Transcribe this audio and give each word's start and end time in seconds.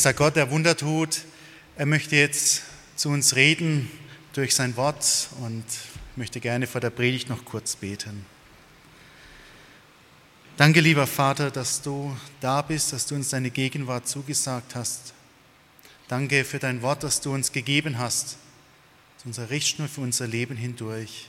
Dieser 0.00 0.14
Gott, 0.14 0.34
der 0.34 0.50
Wunder 0.50 0.78
tut, 0.78 1.24
er 1.76 1.84
möchte 1.84 2.16
jetzt 2.16 2.62
zu 2.96 3.10
uns 3.10 3.36
reden 3.36 3.90
durch 4.32 4.54
sein 4.54 4.74
Wort 4.76 5.28
und 5.42 5.62
möchte 6.16 6.40
gerne 6.40 6.66
vor 6.66 6.80
der 6.80 6.88
Predigt 6.88 7.28
noch 7.28 7.44
kurz 7.44 7.76
beten. 7.76 8.24
Danke, 10.56 10.80
lieber 10.80 11.06
Vater, 11.06 11.50
dass 11.50 11.82
du 11.82 12.16
da 12.40 12.62
bist, 12.62 12.94
dass 12.94 13.04
du 13.04 13.14
uns 13.14 13.28
deine 13.28 13.50
Gegenwart 13.50 14.08
zugesagt 14.08 14.74
hast. 14.74 15.12
Danke 16.08 16.46
für 16.46 16.58
dein 16.58 16.80
Wort, 16.80 17.02
das 17.02 17.20
du 17.20 17.34
uns 17.34 17.52
gegeben 17.52 17.98
hast, 17.98 18.38
zu 19.18 19.26
unserer 19.26 19.50
Richtschnur 19.50 19.86
für 19.86 20.00
unser 20.00 20.26
Leben 20.26 20.56
hindurch. 20.56 21.28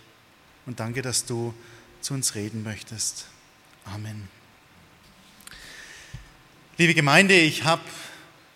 Und 0.65 0.79
danke, 0.79 1.01
dass 1.01 1.25
du 1.25 1.53
zu 1.99 2.13
uns 2.13 2.35
reden 2.35 2.63
möchtest. 2.63 3.25
Amen. 3.83 4.29
Liebe 6.77 6.93
Gemeinde, 6.93 7.33
ich 7.33 7.65
habe 7.65 7.81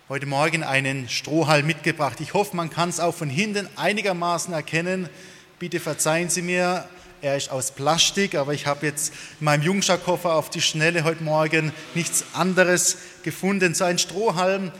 heute 0.07 0.27
Morgen 0.27 0.61
einen 0.61 1.09
Strohhalm 1.09 1.65
mitgebracht. 1.65 2.21
Ich 2.21 2.35
hoffe, 2.35 2.55
man 2.55 2.69
kann 2.69 2.89
es 2.89 2.99
auch 2.99 3.15
von 3.15 3.27
hinten 3.27 3.67
einigermaßen 3.75 4.53
erkennen. 4.53 5.09
Bitte 5.57 5.79
verzeihen 5.79 6.29
Sie 6.29 6.43
mir, 6.43 6.87
er 7.23 7.37
ist 7.37 7.49
aus 7.49 7.71
Plastik, 7.71 8.35
aber 8.35 8.53
ich 8.53 8.67
habe 8.67 8.85
jetzt 8.85 9.11
in 9.39 9.45
meinem 9.45 9.63
Jungscher-Koffer 9.63 10.35
auf 10.35 10.51
die 10.51 10.61
Schnelle 10.61 11.05
heute 11.05 11.23
Morgen 11.23 11.73
nichts 11.95 12.23
anderes 12.33 12.99
gefunden. 13.23 13.73
So 13.73 13.85
ein 13.85 13.97
Strohhalm 13.97 14.71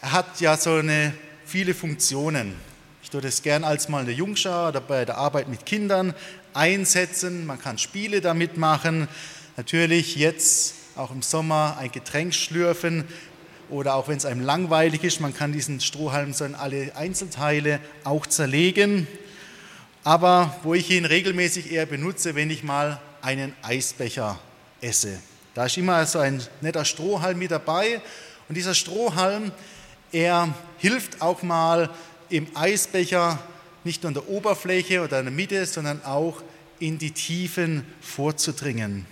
hat 0.00 0.40
ja 0.40 0.56
so 0.56 0.76
eine 0.76 1.12
viele 1.44 1.74
Funktionen. 1.74 2.54
Ich 3.02 3.10
tue 3.10 3.20
das 3.20 3.42
gern 3.42 3.64
als 3.64 3.90
mal 3.90 4.00
in 4.00 4.06
der 4.06 4.14
Jungschar 4.14 4.70
oder 4.70 4.80
bei 4.80 5.04
der 5.04 5.18
Arbeit 5.18 5.48
mit 5.48 5.66
Kindern 5.66 6.14
einsetzen. 6.54 7.44
Man 7.44 7.60
kann 7.60 7.76
Spiele 7.76 8.22
damit 8.22 8.56
machen. 8.56 9.08
Natürlich 9.58 10.16
jetzt 10.16 10.74
auch 10.96 11.10
im 11.10 11.20
Sommer 11.20 11.76
ein 11.78 11.92
Getränk 11.92 12.34
schlürfen 12.34 13.04
oder 13.70 13.94
auch 13.94 14.08
wenn 14.08 14.16
es 14.16 14.24
einem 14.24 14.40
langweilig 14.40 15.04
ist, 15.04 15.20
man 15.20 15.34
kann 15.34 15.52
diesen 15.52 15.80
Strohhalm 15.80 16.32
so 16.32 16.44
in 16.44 16.54
alle 16.54 16.94
Einzelteile 16.96 17.80
auch 18.04 18.26
zerlegen. 18.26 19.06
Aber 20.04 20.56
wo 20.62 20.74
ich 20.74 20.90
ihn 20.90 21.04
regelmäßig 21.04 21.72
eher 21.72 21.86
benutze, 21.86 22.34
wenn 22.34 22.50
ich 22.50 22.62
mal 22.62 23.00
einen 23.20 23.54
Eisbecher 23.62 24.38
esse. 24.80 25.18
Da 25.54 25.66
ist 25.66 25.76
immer 25.76 26.06
so 26.06 26.18
ein 26.18 26.42
netter 26.60 26.84
Strohhalm 26.84 27.38
mit 27.38 27.50
dabei. 27.50 28.00
Und 28.48 28.54
dieser 28.54 28.74
Strohhalm, 28.74 29.52
er 30.12 30.54
hilft 30.78 31.20
auch 31.20 31.42
mal 31.42 31.90
im 32.30 32.46
Eisbecher 32.54 33.38
nicht 33.84 34.02
nur 34.02 34.08
an 34.08 34.14
der 34.14 34.28
Oberfläche 34.28 35.02
oder 35.02 35.18
in 35.18 35.26
der 35.26 35.34
Mitte, 35.34 35.66
sondern 35.66 36.04
auch 36.04 36.42
in 36.78 36.98
die 36.98 37.10
Tiefen 37.10 37.84
vorzudringen. 38.00 39.06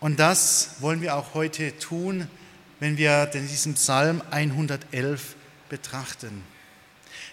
Und 0.00 0.20
das 0.20 0.76
wollen 0.80 1.00
wir 1.00 1.16
auch 1.16 1.34
heute 1.34 1.76
tun, 1.78 2.28
wenn 2.80 2.96
wir 2.96 3.26
diesen 3.26 3.74
Psalm 3.74 4.22
111 4.30 5.36
betrachten. 5.68 6.42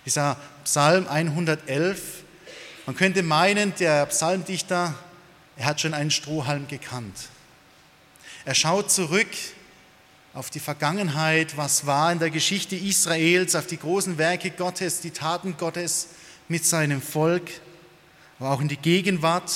Dieser 0.05 0.37
Psalm 0.63 1.07
111, 1.07 2.23
man 2.85 2.95
könnte 2.95 3.23
meinen, 3.23 3.73
der 3.75 4.05
Psalmdichter, 4.07 4.95
er 5.57 5.65
hat 5.65 5.81
schon 5.81 5.93
einen 5.93 6.11
Strohhalm 6.11 6.67
gekannt. 6.67 7.29
Er 8.45 8.55
schaut 8.55 8.91
zurück 8.91 9.27
auf 10.33 10.49
die 10.49 10.59
Vergangenheit, 10.59 11.57
was 11.57 11.85
war 11.85 12.11
in 12.11 12.19
der 12.19 12.29
Geschichte 12.29 12.75
Israels, 12.75 13.55
auf 13.55 13.67
die 13.67 13.77
großen 13.77 14.17
Werke 14.17 14.49
Gottes, 14.49 15.01
die 15.01 15.11
Taten 15.11 15.57
Gottes 15.57 16.07
mit 16.47 16.65
seinem 16.65 17.01
Volk, 17.01 17.51
aber 18.39 18.51
auch 18.51 18.61
in 18.61 18.67
die 18.67 18.77
Gegenwart 18.77 19.51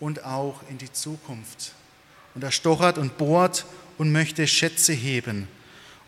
und 0.00 0.24
auch 0.24 0.60
in 0.68 0.78
die 0.78 0.92
Zukunft. 0.92 1.72
Und 2.34 2.42
er 2.42 2.50
stochert 2.50 2.98
und 2.98 3.16
bohrt 3.18 3.64
und 3.98 4.12
möchte 4.12 4.46
Schätze 4.46 4.92
heben. 4.92 5.48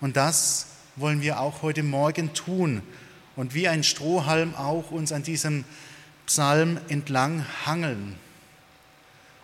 Und 0.00 0.16
das 0.16 0.66
wollen 0.96 1.22
wir 1.22 1.40
auch 1.40 1.62
heute 1.62 1.82
Morgen 1.82 2.34
tun 2.34 2.82
und 3.36 3.54
wie 3.54 3.68
ein 3.68 3.82
Strohhalm 3.82 4.54
auch 4.54 4.90
uns 4.90 5.12
an 5.12 5.22
diesem 5.22 5.64
Psalm 6.26 6.78
entlang 6.88 7.44
hangeln. 7.66 8.16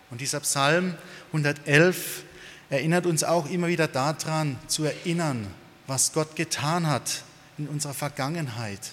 Und 0.09 0.21
dieser 0.21 0.39
Psalm 0.41 0.95
111 1.27 2.23
erinnert 2.69 3.05
uns 3.05 3.23
auch 3.23 3.49
immer 3.49 3.67
wieder 3.67 3.87
daran, 3.87 4.57
zu 4.67 4.85
erinnern, 4.85 5.47
was 5.87 6.13
Gott 6.13 6.35
getan 6.35 6.87
hat 6.87 7.23
in 7.57 7.67
unserer 7.67 7.93
Vergangenheit. 7.93 8.91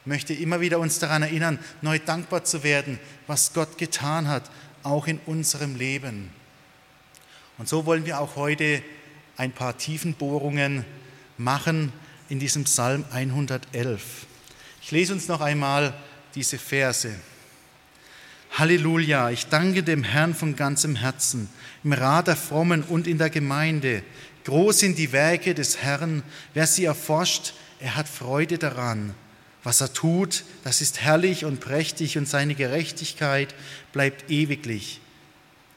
Ich 0.00 0.06
möchte 0.06 0.32
immer 0.32 0.60
wieder 0.60 0.78
uns 0.78 0.98
daran 0.98 1.22
erinnern, 1.22 1.58
neu 1.82 1.98
dankbar 1.98 2.44
zu 2.44 2.62
werden, 2.62 2.98
was 3.26 3.52
Gott 3.52 3.76
getan 3.76 4.28
hat, 4.28 4.50
auch 4.82 5.06
in 5.06 5.20
unserem 5.26 5.76
Leben. 5.76 6.30
Und 7.60 7.68
so 7.68 7.84
wollen 7.84 8.06
wir 8.06 8.18
auch 8.20 8.36
heute 8.36 8.82
ein 9.36 9.52
paar 9.52 9.76
Tiefenbohrungen 9.76 10.86
machen 11.36 11.92
in 12.30 12.38
diesem 12.38 12.64
Psalm 12.64 13.04
111. 13.12 14.00
Ich 14.80 14.90
lese 14.92 15.12
uns 15.12 15.28
noch 15.28 15.42
einmal 15.42 15.92
diese 16.34 16.56
Verse. 16.56 17.14
Halleluja, 18.52 19.28
ich 19.28 19.48
danke 19.48 19.82
dem 19.82 20.04
Herrn 20.04 20.34
von 20.34 20.56
ganzem 20.56 20.96
Herzen, 20.96 21.50
im 21.84 21.92
Rat 21.92 22.28
der 22.28 22.36
Frommen 22.36 22.82
und 22.82 23.06
in 23.06 23.18
der 23.18 23.28
Gemeinde. 23.28 24.04
Groß 24.44 24.78
sind 24.78 24.96
die 24.96 25.12
Werke 25.12 25.54
des 25.54 25.82
Herrn, 25.82 26.22
wer 26.54 26.66
sie 26.66 26.86
erforscht, 26.86 27.52
er 27.78 27.94
hat 27.94 28.08
Freude 28.08 28.56
daran. 28.56 29.14
Was 29.64 29.82
er 29.82 29.92
tut, 29.92 30.44
das 30.64 30.80
ist 30.80 31.02
herrlich 31.02 31.44
und 31.44 31.60
prächtig 31.60 32.16
und 32.16 32.26
seine 32.26 32.54
Gerechtigkeit 32.54 33.54
bleibt 33.92 34.30
ewiglich. 34.30 35.02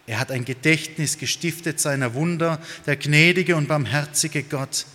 Er 0.05 0.19
hat 0.19 0.31
ein 0.31 0.45
Gedächtnis 0.45 1.17
gestiftet 1.17 1.79
seiner 1.79 2.13
Wunder, 2.13 2.61
der 2.85 2.97
gnädige 2.97 3.55
und 3.55 3.67
barmherzige 3.67 4.43
Gott. 4.43 4.85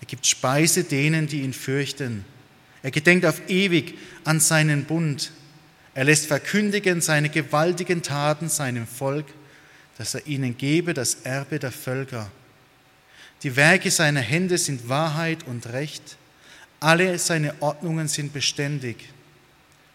Er 0.00 0.06
gibt 0.06 0.26
Speise 0.26 0.84
denen, 0.84 1.26
die 1.26 1.42
ihn 1.42 1.52
fürchten. 1.52 2.24
Er 2.82 2.90
gedenkt 2.90 3.24
auf 3.24 3.40
ewig 3.48 3.94
an 4.24 4.40
seinen 4.40 4.84
Bund. 4.84 5.32
Er 5.94 6.04
lässt 6.04 6.26
verkündigen 6.26 7.00
seine 7.00 7.28
gewaltigen 7.28 8.02
Taten 8.02 8.48
seinem 8.48 8.86
Volk, 8.86 9.26
dass 9.96 10.14
er 10.14 10.26
ihnen 10.26 10.56
gebe 10.56 10.94
das 10.94 11.14
Erbe 11.24 11.58
der 11.58 11.72
Völker. 11.72 12.30
Die 13.42 13.56
Werke 13.56 13.90
seiner 13.90 14.20
Hände 14.20 14.58
sind 14.58 14.88
Wahrheit 14.88 15.44
und 15.46 15.66
Recht. 15.72 16.16
Alle 16.80 17.18
seine 17.18 17.54
Ordnungen 17.60 18.08
sind 18.08 18.32
beständig. 18.32 18.96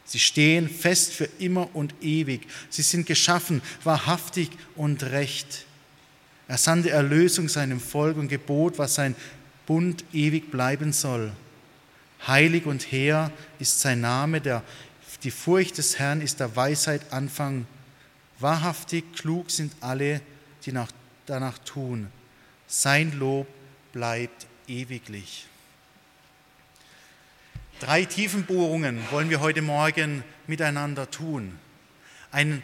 Sie 0.05 0.19
stehen 0.19 0.69
fest 0.69 1.13
für 1.13 1.29
immer 1.39 1.75
und 1.75 1.93
ewig. 2.01 2.47
Sie 2.69 2.81
sind 2.81 3.05
geschaffen, 3.05 3.61
wahrhaftig 3.83 4.49
und 4.75 5.03
recht. 5.03 5.65
Er 6.47 6.57
sandte 6.57 6.89
Erlösung 6.89 7.47
seinem 7.47 7.79
Volk 7.79 8.17
und 8.17 8.27
gebot, 8.27 8.77
was 8.77 8.95
sein 8.95 9.15
Bund 9.65 10.03
ewig 10.11 10.51
bleiben 10.51 10.91
soll. 10.91 11.31
Heilig 12.27 12.65
und 12.65 12.91
hehr 12.91 13.31
ist 13.59 13.79
sein 13.79 14.01
Name, 14.01 14.41
der, 14.41 14.63
die 15.23 15.31
Furcht 15.31 15.77
des 15.77 15.99
Herrn 15.99 16.21
ist 16.21 16.39
der 16.39 16.55
Weisheit 16.55 17.11
Anfang. 17.11 17.65
Wahrhaftig 18.39 19.05
klug 19.13 19.51
sind 19.51 19.73
alle, 19.79 20.21
die 20.65 20.73
nach, 20.73 20.91
danach 21.25 21.57
tun. 21.59 22.07
Sein 22.67 23.17
Lob 23.17 23.47
bleibt 23.93 24.47
ewiglich. 24.67 25.47
Drei 27.83 28.05
Tiefenbohrungen 28.05 28.97
wollen 29.11 29.29
wir 29.29 29.41
heute 29.41 29.61
Morgen 29.61 30.23
miteinander 30.47 31.11
tun. 31.11 31.59
Ein, 32.31 32.63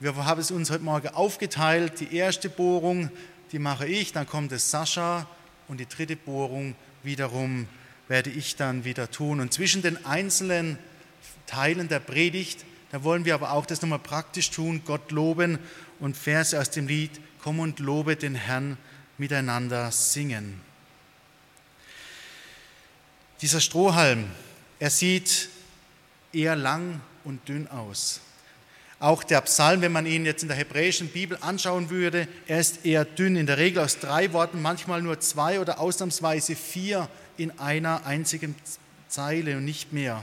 wir 0.00 0.16
haben 0.16 0.40
es 0.40 0.50
uns 0.50 0.70
heute 0.70 0.82
Morgen 0.82 1.08
aufgeteilt. 1.08 2.00
Die 2.00 2.16
erste 2.16 2.48
Bohrung, 2.48 3.10
die 3.52 3.58
mache 3.58 3.86
ich, 3.86 4.14
dann 4.14 4.26
kommt 4.26 4.52
es 4.52 4.70
Sascha 4.70 5.28
und 5.68 5.80
die 5.80 5.86
dritte 5.86 6.16
Bohrung 6.16 6.76
wiederum 7.02 7.68
werde 8.08 8.30
ich 8.30 8.56
dann 8.56 8.86
wieder 8.86 9.10
tun. 9.10 9.40
Und 9.40 9.52
zwischen 9.52 9.82
den 9.82 10.02
einzelnen 10.06 10.78
Teilen 11.46 11.88
der 11.88 12.00
Predigt, 12.00 12.64
da 12.90 13.04
wollen 13.04 13.26
wir 13.26 13.34
aber 13.34 13.52
auch 13.52 13.66
das 13.66 13.82
nochmal 13.82 13.98
praktisch 13.98 14.50
tun, 14.50 14.80
Gott 14.86 15.10
loben 15.10 15.58
und 16.00 16.16
Verse 16.16 16.58
aus 16.58 16.70
dem 16.70 16.88
Lied 16.88 17.10
Komm 17.42 17.58
und 17.58 17.80
lobe 17.80 18.16
den 18.16 18.34
Herrn 18.34 18.78
miteinander 19.18 19.92
singen. 19.92 20.58
Dieser 23.42 23.60
Strohhalm, 23.60 24.30
er 24.78 24.90
sieht 24.90 25.48
eher 26.32 26.56
lang 26.56 27.00
und 27.24 27.48
dünn 27.48 27.68
aus. 27.68 28.20
Auch 29.00 29.22
der 29.22 29.40
Psalm, 29.42 29.82
wenn 29.82 29.92
man 29.92 30.06
ihn 30.06 30.24
jetzt 30.24 30.42
in 30.42 30.48
der 30.48 30.56
hebräischen 30.56 31.08
Bibel 31.08 31.36
anschauen 31.40 31.90
würde, 31.90 32.26
er 32.46 32.60
ist 32.60 32.86
eher 32.86 33.04
dünn, 33.04 33.36
in 33.36 33.46
der 33.46 33.58
Regel 33.58 33.82
aus 33.82 33.98
drei 33.98 34.32
Worten, 34.32 34.62
manchmal 34.62 35.02
nur 35.02 35.20
zwei 35.20 35.60
oder 35.60 35.78
ausnahmsweise 35.78 36.56
vier 36.56 37.08
in 37.36 37.58
einer 37.58 38.06
einzigen 38.06 38.54
Zeile 39.08 39.58
und 39.58 39.64
nicht 39.64 39.92
mehr. 39.92 40.22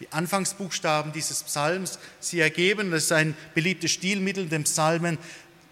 Die 0.00 0.10
Anfangsbuchstaben 0.10 1.12
dieses 1.12 1.42
Psalms, 1.42 1.98
sie 2.20 2.40
ergeben, 2.40 2.90
das 2.90 3.04
ist 3.04 3.12
ein 3.12 3.36
beliebtes 3.54 3.90
Stilmittel 3.90 4.44
in 4.44 4.50
den 4.50 4.64
Psalmen, 4.64 5.18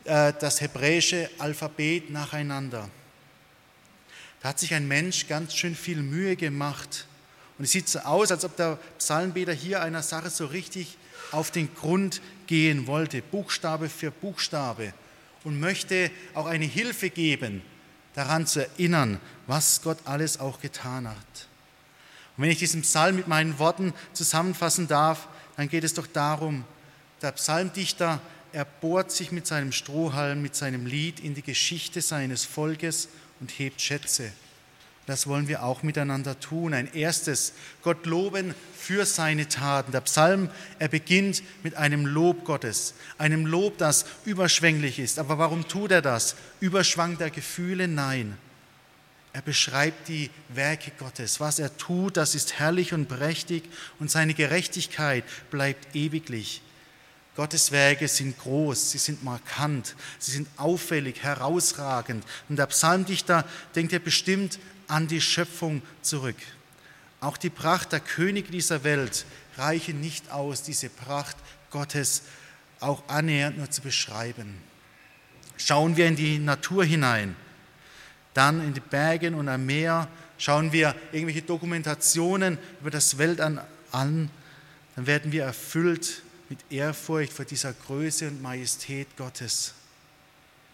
äh, 0.05 0.35
das 0.39 0.61
hebräische 0.61 1.31
Alphabet 1.39 2.11
nacheinander. 2.11 2.91
Da 4.43 4.51
hat 4.51 4.59
sich 4.59 4.75
ein 4.75 4.87
Mensch 4.87 5.27
ganz 5.27 5.55
schön 5.55 5.75
viel 5.75 6.03
Mühe 6.03 6.37
gemacht. 6.37 7.08
Und 7.59 7.65
es 7.65 7.73
sieht 7.73 7.89
so 7.89 7.99
aus, 8.01 8.31
als 8.31 8.45
ob 8.45 8.57
der 8.57 8.79
Psalmbeter 8.99 9.53
hier 9.53 9.83
einer 9.83 10.03
Sache 10.03 10.31
so 10.31 10.47
richtig 10.47 10.97
auf 11.33 11.51
den 11.51 11.75
Grund 11.75 12.21
gehen 12.47 12.87
wollte, 12.87 13.21
Buchstabe 13.21 13.89
für 13.89 14.11
Buchstabe, 14.11 14.93
und 15.45 15.61
möchte 15.61 16.11
auch 16.35 16.47
eine 16.47 16.65
Hilfe 16.65 17.11
geben, 17.11 17.63
daran 18.15 18.47
zu 18.47 18.61
erinnern, 18.61 19.21
was 19.47 19.83
Gott 19.83 19.99
alles 20.05 20.41
auch 20.41 20.61
getan 20.61 21.09
hat. 21.09 21.17
Und 22.37 22.45
wenn 22.45 22.51
ich 22.51 22.59
diesen 22.59 22.83
Psalm 22.83 23.17
mit 23.17 23.29
meinen 23.29 23.59
Worten 23.59 23.95
zusammenfassen 24.13 24.89
darf, 24.89 25.29
dann 25.57 25.69
geht 25.69 25.85
es 25.85 25.95
doch 25.95 26.07
darum, 26.07 26.65
der 27.23 27.33
Psalmdichter, 27.33 28.21
er 28.53 28.65
bohrt 28.65 29.11
sich 29.11 29.33
mit 29.33 29.47
seinem 29.47 29.73
Strohhalm, 29.73 30.43
mit 30.43 30.55
seinem 30.55 30.87
Lied 30.87 31.21
in 31.21 31.35
die 31.35 31.43
Geschichte 31.43 32.01
seines 32.01 32.45
Volkes 32.45 33.09
und 33.41 33.51
hebt 33.59 33.81
Schätze. 33.81 34.33
Das 35.09 35.27
wollen 35.27 35.49
wir 35.49 35.63
auch 35.63 35.83
miteinander 35.83 36.39
tun. 36.39 36.75
Ein 36.75 36.93
erstes, 36.93 37.55
Gott 37.83 38.05
loben 38.05 38.55
für 38.77 39.07
seine 39.07 39.49
Taten. 39.49 39.91
Der 39.91 40.03
Psalm, 40.03 40.51
er 40.79 40.89
beginnt 40.89 41.43
mit 41.63 41.77
einem 41.77 42.05
Lob 42.05 42.45
Gottes, 42.45 42.93
einem 43.17 43.47
Lob, 43.47 43.79
das 43.79 44.05
überschwänglich 44.27 44.99
ist. 44.99 45.19
Aber 45.19 45.39
warum 45.39 45.67
tut 45.67 45.93
er 45.93 46.03
das? 46.03 46.37
Überschwang 46.61 47.17
der 47.17 47.31
Gefühle? 47.31 47.89
Nein. 47.89 48.37
Er 49.33 49.41
beschreibt 49.41 50.09
die 50.09 50.29
Werke 50.51 50.93
Gottes. 50.99 51.41
Was 51.41 51.59
er 51.59 51.75
tut, 51.79 52.19
das 52.19 52.35
ist 52.35 52.59
herrlich 52.59 52.93
und 52.93 53.09
prächtig 53.09 53.63
und 53.99 54.11
seine 54.11 54.35
Gerechtigkeit 54.35 55.25
bleibt 55.51 55.97
ewiglich. 55.97 56.61
Gottes 57.35 57.73
Werke 57.73 58.09
sind 58.09 58.39
groß, 58.39 58.91
sie 58.91 58.99
sind 58.99 59.25
markant, 59.25 59.95
sie 60.19 60.33
sind 60.33 60.49
auffällig, 60.59 61.23
herausragend. 61.23 62.25
Und 62.51 62.57
der 62.57 62.67
Psalmdichter 62.67 63.47
denkt 63.75 63.93
ja 63.93 64.01
bestimmt 64.01 64.59
an 64.89 65.07
die 65.07 65.21
Schöpfung 65.21 65.83
zurück. 66.03 66.37
Auch 67.21 67.37
die 67.37 67.51
Pracht 67.51 67.93
der 67.93 68.01
Könige 68.01 68.51
dieser 68.51 68.85
Welt 68.85 69.27
reiche 69.57 69.93
nicht 69.93 70.31
aus, 70.31 70.63
diese 70.63 70.89
Pracht 70.89 71.37
Gottes 71.71 72.23
auch 72.81 73.03
annähernd 73.09 73.59
nur 73.59 73.71
zu 73.71 73.83
beschreiben. 73.83 74.61
Schauen 75.57 75.97
wir 75.97 76.07
in 76.07 76.17
die 76.17 76.39
Natur 76.39 76.85
hinein 76.85 77.35
dann 78.39 78.65
in 78.65 78.73
die 78.73 78.81
Bergen 78.81 79.35
und 79.35 79.49
am 79.49 79.67
Meer 79.67 80.09
schauen 80.39 80.71
wir 80.71 80.95
irgendwelche 81.11 81.43
Dokumentationen 81.43 82.57
über 82.81 82.91
das 82.91 83.19
Weltall 83.19 83.67
an, 83.91 84.31
dann 84.95 85.07
werden 85.09 85.33
wir 85.33 85.43
erfüllt 85.43 86.23
mit 86.49 86.61
Ehrfurcht 86.71 87.33
vor 87.33 87.45
dieser 87.45 87.73
Größe 87.73 88.29
und 88.29 88.41
Majestät 88.41 89.09
Gottes. 89.17 89.75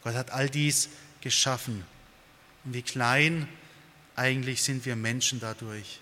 Gott 0.02 0.14
hat 0.14 0.30
all 0.30 0.50
dies 0.50 0.90
geschaffen. 1.22 1.86
Und 2.64 2.74
wie 2.74 2.82
klein 2.82 3.48
eigentlich 4.16 4.62
sind 4.62 4.84
wir 4.84 4.96
Menschen 4.96 5.40
dadurch. 5.40 6.00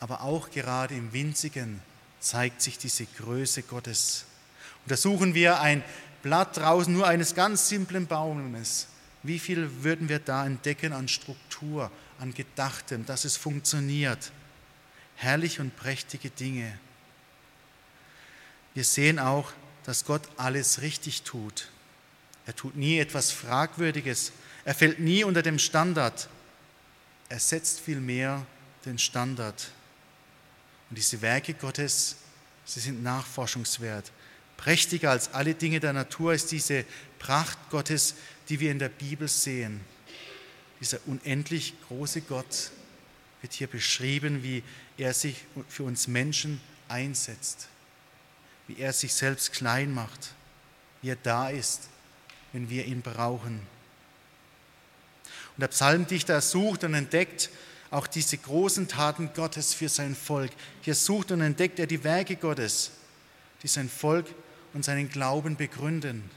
Aber 0.00 0.22
auch 0.22 0.50
gerade 0.50 0.94
im 0.94 1.12
Winzigen 1.12 1.80
zeigt 2.20 2.62
sich 2.62 2.78
diese 2.78 3.06
Größe 3.06 3.62
Gottes. 3.62 4.24
Untersuchen 4.84 5.34
wir 5.34 5.60
ein 5.60 5.82
Blatt 6.22 6.56
draußen 6.56 6.92
nur 6.92 7.06
eines 7.06 7.34
ganz 7.34 7.68
simplen 7.68 8.06
Baumes 8.06 8.88
wie 9.24 9.38
viel 9.38 9.82
würden 9.82 10.10
wir 10.10 10.18
da 10.18 10.46
entdecken 10.46 10.92
an 10.92 11.08
Struktur, 11.08 11.90
an 12.20 12.34
Gedachtem, 12.34 13.06
dass 13.06 13.24
es 13.24 13.38
funktioniert? 13.38 14.30
Herrlich 15.16 15.60
und 15.60 15.74
prächtige 15.76 16.28
Dinge. 16.28 16.78
Wir 18.74 18.84
sehen 18.84 19.18
auch, 19.18 19.50
dass 19.84 20.04
Gott 20.04 20.22
alles 20.36 20.82
richtig 20.82 21.22
tut. 21.22 21.70
Er 22.44 22.54
tut 22.54 22.76
nie 22.76 22.98
etwas 22.98 23.30
Fragwürdiges. 23.30 24.32
Er 24.64 24.74
fällt 24.74 24.98
nie 24.98 25.24
unter 25.24 25.42
dem 25.42 25.58
Standard. 25.58 26.28
Er 27.28 27.38
setzt 27.38 27.80
vielmehr 27.80 28.46
den 28.84 28.98
Standard. 28.98 29.70
Und 30.88 30.96
diese 30.96 31.20
Werke 31.22 31.54
Gottes, 31.54 32.16
sie 32.64 32.80
sind 32.80 33.02
nachforschungswert. 33.02 34.10
Prächtiger 34.56 35.10
als 35.10 35.32
alle 35.34 35.54
Dinge 35.54 35.80
der 35.80 35.92
Natur 35.92 36.32
ist 36.32 36.52
diese 36.52 36.84
Pracht 37.18 37.58
Gottes, 37.70 38.14
die 38.48 38.60
wir 38.60 38.70
in 38.70 38.78
der 38.78 38.88
Bibel 38.88 39.28
sehen. 39.28 39.80
Dieser 40.80 40.98
unendlich 41.06 41.74
große 41.88 42.22
Gott 42.22 42.70
wird 43.42 43.52
hier 43.52 43.66
beschrieben, 43.66 44.42
wie 44.42 44.62
er 44.96 45.12
sich 45.12 45.44
für 45.68 45.82
uns 45.82 46.08
Menschen 46.08 46.60
einsetzt, 46.88 47.68
wie 48.68 48.78
er 48.78 48.92
sich 48.92 49.12
selbst 49.12 49.52
klein 49.52 49.92
macht, 49.92 50.32
wie 51.02 51.10
er 51.10 51.16
da 51.16 51.50
ist, 51.50 51.88
wenn 52.52 52.70
wir 52.70 52.84
ihn 52.84 53.02
brauchen. 53.02 53.73
Und 55.56 55.60
der 55.60 55.68
Psalmdichter 55.68 56.40
sucht 56.40 56.84
und 56.84 56.94
entdeckt 56.94 57.50
auch 57.90 58.06
diese 58.08 58.36
großen 58.38 58.88
Taten 58.88 59.30
Gottes 59.34 59.72
für 59.72 59.88
sein 59.88 60.16
Volk. 60.16 60.50
Hier 60.82 60.96
sucht 60.96 61.30
und 61.30 61.40
entdeckt 61.40 61.78
er 61.78 61.86
die 61.86 62.02
Werke 62.02 62.34
Gottes, 62.36 62.90
die 63.62 63.68
sein 63.68 63.88
Volk 63.88 64.26
und 64.72 64.84
seinen 64.84 65.08
Glauben 65.08 65.56
begründen. 65.56 66.28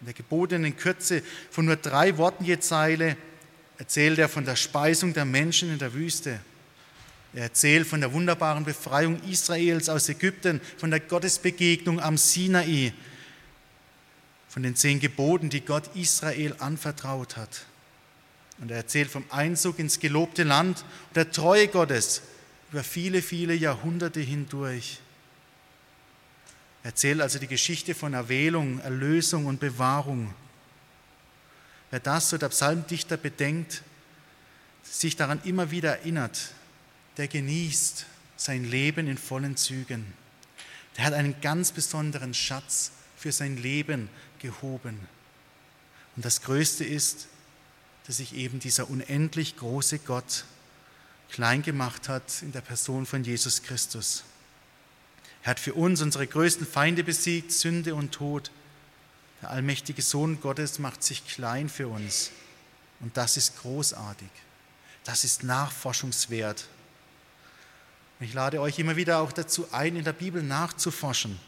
In 0.00 0.06
der 0.06 0.14
gebotenen 0.14 0.76
Kürze 0.76 1.22
von 1.50 1.64
nur 1.64 1.76
drei 1.76 2.18
Worten 2.18 2.44
je 2.44 2.58
Zeile 2.58 3.16
erzählt 3.78 4.18
er 4.18 4.28
von 4.28 4.44
der 4.44 4.56
Speisung 4.56 5.14
der 5.14 5.24
Menschen 5.24 5.70
in 5.70 5.78
der 5.78 5.94
Wüste. 5.94 6.40
Er 7.34 7.44
erzählt 7.44 7.86
von 7.86 8.00
der 8.00 8.12
wunderbaren 8.12 8.64
Befreiung 8.64 9.20
Israels 9.22 9.88
aus 9.88 10.08
Ägypten, 10.08 10.60
von 10.76 10.90
der 10.90 11.00
Gottesbegegnung 11.00 12.00
am 12.00 12.16
Sinai, 12.16 12.92
von 14.48 14.62
den 14.62 14.76
zehn 14.76 15.00
Geboten, 15.00 15.50
die 15.50 15.60
Gott 15.60 15.96
Israel 15.96 16.54
anvertraut 16.58 17.36
hat. 17.36 17.66
Und 18.58 18.70
er 18.70 18.78
erzählt 18.78 19.10
vom 19.10 19.24
Einzug 19.30 19.78
ins 19.78 19.98
gelobte 19.98 20.44
Land 20.44 20.84
und 21.08 21.16
der 21.16 21.30
Treue 21.30 21.68
Gottes 21.68 22.22
über 22.70 22.84
viele, 22.84 23.22
viele 23.22 23.54
Jahrhunderte 23.54 24.20
hindurch. 24.20 25.00
Erzählt 26.82 27.20
also 27.20 27.38
die 27.38 27.46
Geschichte 27.46 27.94
von 27.94 28.14
Erwählung, 28.14 28.78
Erlösung 28.80 29.46
und 29.46 29.58
Bewahrung. 29.58 30.34
Wer 31.90 32.00
das, 32.00 32.30
so 32.30 32.38
der 32.38 32.48
Psalmdichter 32.48 33.16
bedenkt, 33.16 33.82
sich 34.82 35.16
daran 35.16 35.40
immer 35.44 35.70
wieder 35.70 35.98
erinnert, 35.98 36.50
der 37.16 37.28
genießt 37.28 38.06
sein 38.36 38.64
Leben 38.64 39.06
in 39.06 39.16
vollen 39.16 39.56
Zügen. 39.56 40.12
Der 40.96 41.04
hat 41.04 41.14
einen 41.14 41.40
ganz 41.40 41.72
besonderen 41.72 42.34
Schatz 42.34 42.92
für 43.16 43.32
sein 43.32 43.56
Leben 43.56 44.08
gehoben. 44.38 44.98
Und 46.16 46.24
das 46.24 46.42
Größte 46.42 46.84
ist, 46.84 47.28
dass 48.06 48.18
sich 48.18 48.34
eben 48.34 48.60
dieser 48.60 48.90
unendlich 48.90 49.56
große 49.56 49.98
Gott 50.00 50.44
klein 51.30 51.62
gemacht 51.62 52.08
hat 52.08 52.42
in 52.42 52.52
der 52.52 52.60
Person 52.60 53.06
von 53.06 53.24
Jesus 53.24 53.62
Christus. 53.62 54.24
Er 55.42 55.50
hat 55.50 55.60
für 55.60 55.74
uns 55.74 56.00
unsere 56.00 56.26
größten 56.26 56.66
Feinde 56.66 57.04
besiegt, 57.04 57.52
Sünde 57.52 57.94
und 57.94 58.12
Tod. 58.12 58.50
Der 59.42 59.50
allmächtige 59.50 60.00
Sohn 60.00 60.40
Gottes 60.40 60.78
macht 60.78 61.02
sich 61.02 61.26
klein 61.26 61.68
für 61.68 61.88
uns. 61.88 62.30
Und 63.00 63.16
das 63.16 63.36
ist 63.36 63.58
großartig. 63.60 64.30
Das 65.04 65.24
ist 65.24 65.44
nachforschungswert. 65.44 66.66
Ich 68.20 68.32
lade 68.32 68.60
euch 68.60 68.78
immer 68.78 68.96
wieder 68.96 69.18
auch 69.18 69.32
dazu 69.32 69.70
ein, 69.70 69.96
in 69.96 70.04
der 70.04 70.14
Bibel 70.14 70.42
nachzuforschen. 70.42 71.38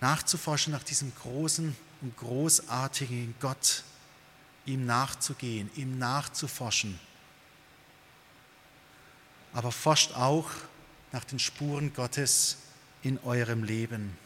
Nachzuforschen 0.00 0.72
nach 0.72 0.82
diesem 0.82 1.14
großen 1.14 1.76
und 2.00 2.16
großartigen 2.16 3.34
Gott, 3.40 3.84
ihm 4.66 4.84
nachzugehen, 4.84 5.70
ihm 5.76 5.98
nachzuforschen. 5.98 6.98
Aber 9.52 9.72
forscht 9.72 10.12
auch 10.12 10.50
nach 11.12 11.24
den 11.24 11.38
Spuren 11.38 11.94
Gottes 11.94 12.58
in 13.02 13.18
eurem 13.20 13.62
Leben. 13.62 14.16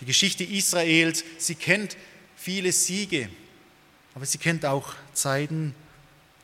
Die 0.00 0.04
Geschichte 0.04 0.44
Israels, 0.44 1.24
sie 1.38 1.54
kennt 1.54 1.96
viele 2.36 2.72
Siege, 2.72 3.28
aber 4.14 4.26
sie 4.26 4.38
kennt 4.38 4.64
auch 4.64 4.94
Zeiten 5.14 5.74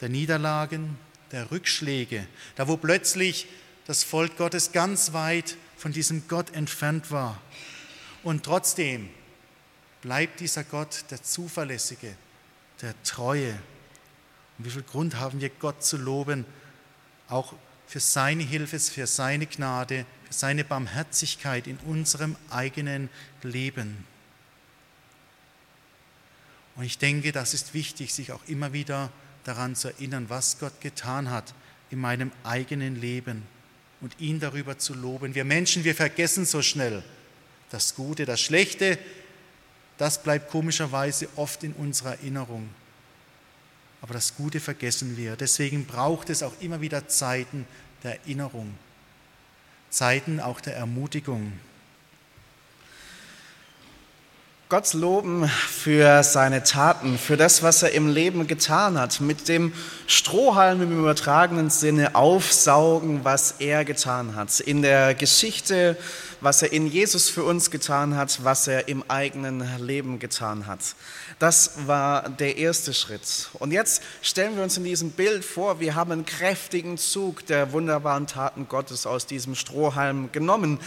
der 0.00 0.08
Niederlagen, 0.08 0.98
der 1.32 1.50
Rückschläge, 1.50 2.26
da 2.56 2.68
wo 2.68 2.76
plötzlich 2.76 3.46
das 3.86 4.04
Volk 4.04 4.36
Gottes 4.36 4.72
ganz 4.72 5.12
weit 5.12 5.56
von 5.76 5.92
diesem 5.92 6.26
Gott 6.28 6.54
entfernt 6.54 7.10
war. 7.10 7.40
Und 8.22 8.44
trotzdem 8.44 9.08
bleibt 10.02 10.40
dieser 10.40 10.64
Gott 10.64 11.04
der 11.10 11.22
Zuverlässige, 11.22 12.16
der 12.82 12.94
Treue. 13.02 13.52
Und 14.58 14.64
wie 14.64 14.70
viel 14.70 14.82
Grund 14.82 15.16
haben 15.16 15.40
wir, 15.40 15.50
Gott 15.50 15.84
zu 15.84 15.96
loben, 15.96 16.44
auch 17.28 17.54
für 17.86 18.00
seine 18.00 18.42
Hilfe, 18.42 18.78
für 18.78 19.06
seine 19.06 19.46
Gnade, 19.46 20.04
für 20.24 20.32
seine 20.32 20.64
Barmherzigkeit 20.64 21.66
in 21.66 21.78
unserem 21.78 22.36
eigenen 22.50 23.08
Leben. 23.42 24.04
Und 26.76 26.84
ich 26.84 26.98
denke, 26.98 27.32
das 27.32 27.54
ist 27.54 27.74
wichtig, 27.74 28.14
sich 28.14 28.30
auch 28.32 28.44
immer 28.46 28.72
wieder 28.72 29.10
daran 29.44 29.74
zu 29.74 29.88
erinnern, 29.88 30.26
was 30.28 30.58
Gott 30.58 30.80
getan 30.80 31.30
hat 31.30 31.54
in 31.90 31.98
meinem 31.98 32.30
eigenen 32.44 33.00
Leben 33.00 33.42
und 34.00 34.20
ihn 34.20 34.38
darüber 34.38 34.78
zu 34.78 34.94
loben. 34.94 35.34
Wir 35.34 35.44
Menschen, 35.44 35.84
wir 35.84 35.94
vergessen 35.94 36.44
so 36.44 36.62
schnell 36.62 37.02
das 37.70 37.94
Gute, 37.94 38.26
das 38.26 38.40
Schlechte, 38.40 38.98
das 39.98 40.22
bleibt 40.22 40.50
komischerweise 40.50 41.28
oft 41.36 41.64
in 41.64 41.72
unserer 41.74 42.12
Erinnerung. 42.12 42.70
Aber 44.00 44.14
das 44.14 44.36
Gute 44.36 44.60
vergessen 44.60 45.16
wir. 45.16 45.36
Deswegen 45.36 45.84
braucht 45.84 46.30
es 46.30 46.42
auch 46.42 46.54
immer 46.60 46.80
wieder 46.80 47.08
Zeiten 47.08 47.66
der 48.04 48.20
Erinnerung, 48.20 48.74
Zeiten 49.90 50.40
auch 50.40 50.60
der 50.60 50.76
Ermutigung. 50.76 51.52
Gott 54.70 54.92
loben 54.92 55.48
für 55.48 56.22
seine 56.22 56.62
Taten, 56.62 57.16
für 57.16 57.38
das, 57.38 57.62
was 57.62 57.82
er 57.82 57.92
im 57.92 58.06
Leben 58.06 58.46
getan 58.46 59.00
hat, 59.00 59.18
mit 59.18 59.48
dem 59.48 59.72
Strohhalm 60.06 60.82
im 60.82 60.98
übertragenen 60.98 61.70
Sinne 61.70 62.14
aufsaugen, 62.14 63.24
was 63.24 63.52
er 63.60 63.86
getan 63.86 64.36
hat. 64.36 64.60
In 64.60 64.82
der 64.82 65.14
Geschichte, 65.14 65.96
was 66.42 66.60
er 66.60 66.70
in 66.70 66.86
Jesus 66.86 67.30
für 67.30 67.44
uns 67.44 67.70
getan 67.70 68.14
hat, 68.14 68.44
was 68.44 68.68
er 68.68 68.88
im 68.88 69.02
eigenen 69.08 69.64
Leben 69.78 70.18
getan 70.18 70.66
hat. 70.66 70.80
Das 71.38 71.86
war 71.86 72.28
der 72.28 72.58
erste 72.58 72.92
Schritt. 72.92 73.48
Und 73.54 73.72
jetzt 73.72 74.02
stellen 74.20 74.54
wir 74.54 74.62
uns 74.62 74.76
in 74.76 74.84
diesem 74.84 75.12
Bild 75.12 75.46
vor, 75.46 75.80
wir 75.80 75.94
haben 75.94 76.12
einen 76.12 76.26
kräftigen 76.26 76.98
Zug 76.98 77.46
der 77.46 77.72
wunderbaren 77.72 78.26
Taten 78.26 78.68
Gottes 78.68 79.06
aus 79.06 79.24
diesem 79.24 79.54
Strohhalm 79.54 80.30
genommen 80.30 80.78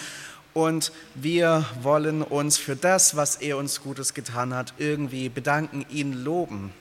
und 0.53 0.91
wir 1.15 1.65
wollen 1.81 2.21
uns 2.21 2.57
für 2.57 2.75
das, 2.75 3.15
was 3.15 3.37
er 3.37 3.57
uns 3.57 3.81
Gutes 3.81 4.13
getan 4.13 4.53
hat, 4.53 4.73
irgendwie 4.77 5.29
bedanken, 5.29 5.85
ihn 5.89 6.13
loben. 6.13 6.73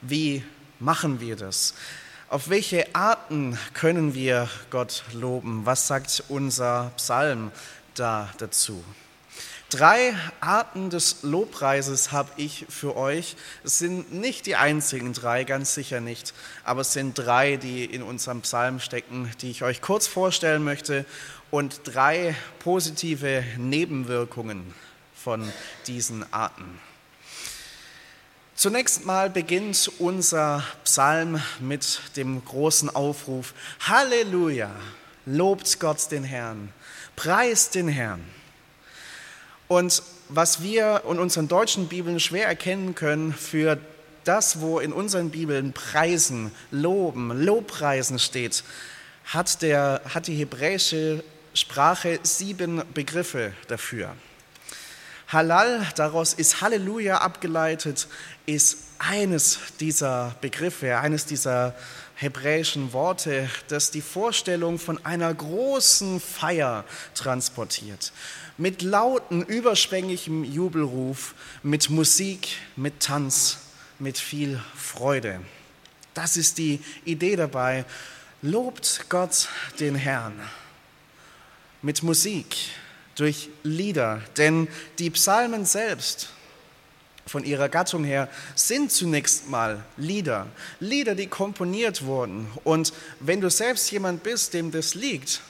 Wie 0.00 0.42
machen 0.80 1.20
wir 1.20 1.36
das? 1.36 1.74
Auf 2.28 2.50
welche 2.50 2.94
Arten 2.94 3.58
können 3.72 4.14
wir 4.14 4.48
Gott 4.70 5.04
loben? 5.12 5.64
Was 5.64 5.86
sagt 5.86 6.24
unser 6.28 6.92
Psalm 6.96 7.52
da 7.94 8.28
dazu? 8.38 8.84
Drei 9.70 10.14
Arten 10.40 10.88
des 10.88 11.18
Lobpreises 11.24 12.10
habe 12.10 12.30
ich 12.38 12.64
für 12.70 12.96
euch. 12.96 13.36
Es 13.64 13.78
sind 13.78 14.14
nicht 14.14 14.46
die 14.46 14.56
einzigen 14.56 15.12
drei, 15.12 15.44
ganz 15.44 15.74
sicher 15.74 16.00
nicht, 16.00 16.32
aber 16.64 16.80
es 16.80 16.94
sind 16.94 17.18
drei, 17.18 17.56
die 17.56 17.84
in 17.84 18.02
unserem 18.02 18.40
Psalm 18.40 18.80
stecken, 18.80 19.30
die 19.42 19.50
ich 19.50 19.62
euch 19.62 19.82
kurz 19.82 20.06
vorstellen 20.06 20.64
möchte 20.64 21.04
und 21.50 21.82
drei 21.84 22.34
positive 22.60 23.44
Nebenwirkungen 23.58 24.72
von 25.14 25.46
diesen 25.86 26.24
Arten. 26.32 26.80
Zunächst 28.54 29.04
mal 29.04 29.28
beginnt 29.28 29.92
unser 29.98 30.64
Psalm 30.84 31.42
mit 31.60 32.00
dem 32.16 32.42
großen 32.42 32.88
Aufruf, 32.88 33.52
Halleluja, 33.80 34.70
lobt 35.26 35.78
Gott 35.78 36.10
den 36.10 36.24
Herrn, 36.24 36.72
preist 37.16 37.74
den 37.74 37.88
Herrn. 37.88 38.37
Und 39.68 40.02
was 40.30 40.62
wir 40.62 41.02
in 41.08 41.18
unseren 41.18 41.46
deutschen 41.46 41.88
Bibeln 41.88 42.20
schwer 42.20 42.46
erkennen 42.46 42.94
können 42.94 43.32
für 43.32 43.78
das, 44.24 44.60
wo 44.60 44.78
in 44.78 44.92
unseren 44.92 45.30
Bibeln 45.30 45.72
Preisen, 45.72 46.50
Loben, 46.70 47.44
Lobpreisen 47.44 48.18
steht, 48.18 48.64
hat, 49.26 49.62
der, 49.62 50.00
hat 50.12 50.26
die 50.26 50.34
hebräische 50.34 51.22
Sprache 51.54 52.18
sieben 52.22 52.82
Begriffe 52.94 53.52
dafür. 53.68 54.14
Halal, 55.28 55.86
daraus 55.96 56.32
ist 56.32 56.62
Halleluja 56.62 57.18
abgeleitet, 57.18 58.08
ist 58.46 58.78
eines 58.98 59.58
dieser 59.78 60.34
Begriffe, 60.40 60.98
eines 60.98 61.26
dieser 61.26 61.74
hebräischen 62.20 62.92
Worte, 62.92 63.48
das 63.68 63.92
die 63.92 64.02
Vorstellung 64.02 64.78
von 64.78 65.04
einer 65.04 65.32
großen 65.32 66.20
Feier 66.20 66.84
transportiert. 67.14 68.12
Mit 68.56 68.82
lauten, 68.82 69.42
überschwänglichem 69.42 70.42
Jubelruf, 70.42 71.34
mit 71.62 71.90
Musik, 71.90 72.48
mit 72.74 73.00
Tanz, 73.00 73.58
mit 74.00 74.18
viel 74.18 74.60
Freude. 74.74 75.40
Das 76.12 76.36
ist 76.36 76.58
die 76.58 76.80
Idee 77.04 77.36
dabei. 77.36 77.84
Lobt 78.42 79.06
Gott 79.08 79.48
den 79.78 79.94
Herrn 79.94 80.40
mit 81.82 82.02
Musik, 82.02 82.56
durch 83.14 83.50
Lieder, 83.62 84.22
denn 84.36 84.68
die 84.98 85.10
Psalmen 85.10 85.64
selbst 85.64 86.30
von 87.28 87.44
ihrer 87.44 87.68
Gattung 87.68 88.04
her 88.04 88.28
sind 88.54 88.90
zunächst 88.90 89.48
mal 89.48 89.84
Lieder, 89.96 90.46
Lieder, 90.80 91.14
die 91.14 91.26
komponiert 91.26 92.04
wurden. 92.04 92.48
Und 92.64 92.92
wenn 93.20 93.40
du 93.40 93.50
selbst 93.50 93.90
jemand 93.90 94.22
bist, 94.22 94.54
dem 94.54 94.70
das 94.70 94.94
liegt, 94.94 95.40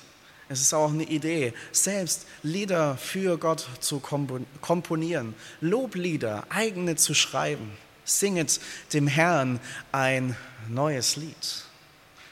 es 0.48 0.60
ist 0.62 0.72
auch 0.72 0.90
eine 0.90 1.04
Idee, 1.04 1.52
selbst 1.72 2.26
Lieder 2.42 2.96
für 2.96 3.38
Gott 3.38 3.66
zu 3.80 4.00
komponieren, 4.00 5.34
Loblieder, 5.60 6.44
eigene 6.48 6.96
zu 6.96 7.14
schreiben. 7.14 7.70
Singet 8.04 8.58
dem 8.94 9.06
Herrn 9.06 9.60
ein 9.92 10.34
neues 10.68 11.16
Lied, 11.16 11.64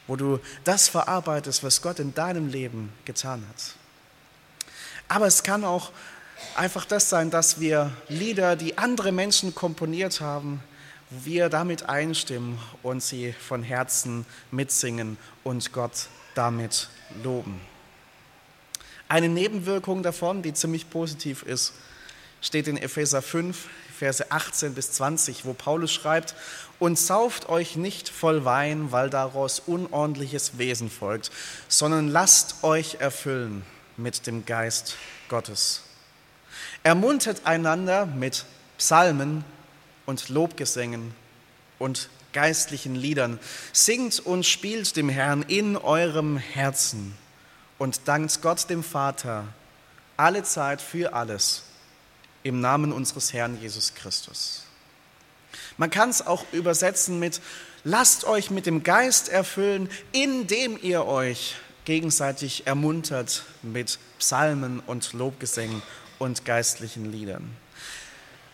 wo 0.06 0.16
du 0.16 0.40
das 0.64 0.88
verarbeitest, 0.88 1.62
was 1.62 1.82
Gott 1.82 1.98
in 1.98 2.14
deinem 2.14 2.48
Leben 2.48 2.90
getan 3.04 3.44
hat. 3.50 3.74
Aber 5.08 5.26
es 5.26 5.42
kann 5.42 5.64
auch 5.64 5.92
einfach 6.54 6.84
das 6.84 7.10
sein, 7.10 7.30
dass 7.30 7.60
wir 7.60 7.92
Lieder, 8.08 8.56
die 8.56 8.78
andere 8.78 9.12
Menschen 9.12 9.54
komponiert 9.54 10.20
haben, 10.20 10.62
wir 11.10 11.48
damit 11.48 11.88
einstimmen 11.88 12.58
und 12.82 13.02
sie 13.02 13.32
von 13.32 13.62
Herzen 13.62 14.26
mitsingen 14.50 15.18
und 15.44 15.72
Gott 15.72 16.08
damit 16.34 16.88
loben. 17.22 17.60
Eine 19.08 19.28
Nebenwirkung 19.28 20.02
davon, 20.02 20.42
die 20.42 20.52
ziemlich 20.52 20.90
positiv 20.90 21.42
ist, 21.42 21.74
steht 22.40 22.66
in 22.66 22.76
Epheser 22.76 23.22
5, 23.22 23.68
Verse 23.96 24.30
18 24.30 24.74
bis 24.74 24.92
20, 24.92 25.44
wo 25.44 25.54
Paulus 25.54 25.92
schreibt, 25.92 26.34
und 26.78 26.98
sauft 26.98 27.48
euch 27.48 27.76
nicht 27.76 28.08
voll 28.08 28.44
Wein, 28.44 28.92
weil 28.92 29.08
daraus 29.08 29.60
unordentliches 29.60 30.58
Wesen 30.58 30.90
folgt, 30.90 31.30
sondern 31.68 32.08
lasst 32.08 32.62
euch 32.62 32.96
erfüllen 33.00 33.64
mit 33.96 34.26
dem 34.26 34.44
Geist 34.44 34.96
Gottes. 35.28 35.85
Ermuntert 36.86 37.46
einander 37.46 38.06
mit 38.06 38.44
Psalmen 38.78 39.44
und 40.04 40.28
Lobgesängen 40.28 41.16
und 41.80 42.08
geistlichen 42.32 42.94
Liedern. 42.94 43.40
Singt 43.72 44.20
und 44.20 44.46
spielt 44.46 44.94
dem 44.94 45.08
Herrn 45.08 45.42
in 45.48 45.76
eurem 45.76 46.36
Herzen 46.36 47.16
und 47.78 48.06
dankt 48.06 48.40
Gott 48.40 48.70
dem 48.70 48.84
Vater 48.84 49.48
alle 50.16 50.44
Zeit 50.44 50.80
für 50.80 51.12
alles 51.12 51.64
im 52.44 52.60
Namen 52.60 52.92
unseres 52.92 53.32
Herrn 53.32 53.60
Jesus 53.60 53.96
Christus. 53.96 54.62
Man 55.78 55.90
kann 55.90 56.10
es 56.10 56.24
auch 56.24 56.44
übersetzen 56.52 57.18
mit, 57.18 57.40
lasst 57.82 58.22
euch 58.26 58.52
mit 58.52 58.64
dem 58.64 58.84
Geist 58.84 59.28
erfüllen, 59.28 59.90
indem 60.12 60.78
ihr 60.80 61.04
euch 61.04 61.56
gegenseitig 61.84 62.68
ermuntert 62.68 63.42
mit 63.62 63.98
Psalmen 64.20 64.78
und 64.86 65.14
Lobgesängen 65.14 65.82
und 66.18 66.44
geistlichen 66.44 67.10
Liedern. 67.10 67.56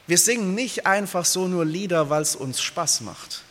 Wir 0.07 0.19
singen 0.19 0.54
nicht 0.54 0.87
einfach 0.87 1.25
so 1.25 1.47
nur 1.49 1.64
Lieder, 1.64 2.11
weil 2.11 2.23
es 2.23 2.37
uns 2.37 2.61
Spaß 2.61 3.02
macht. 3.02 3.42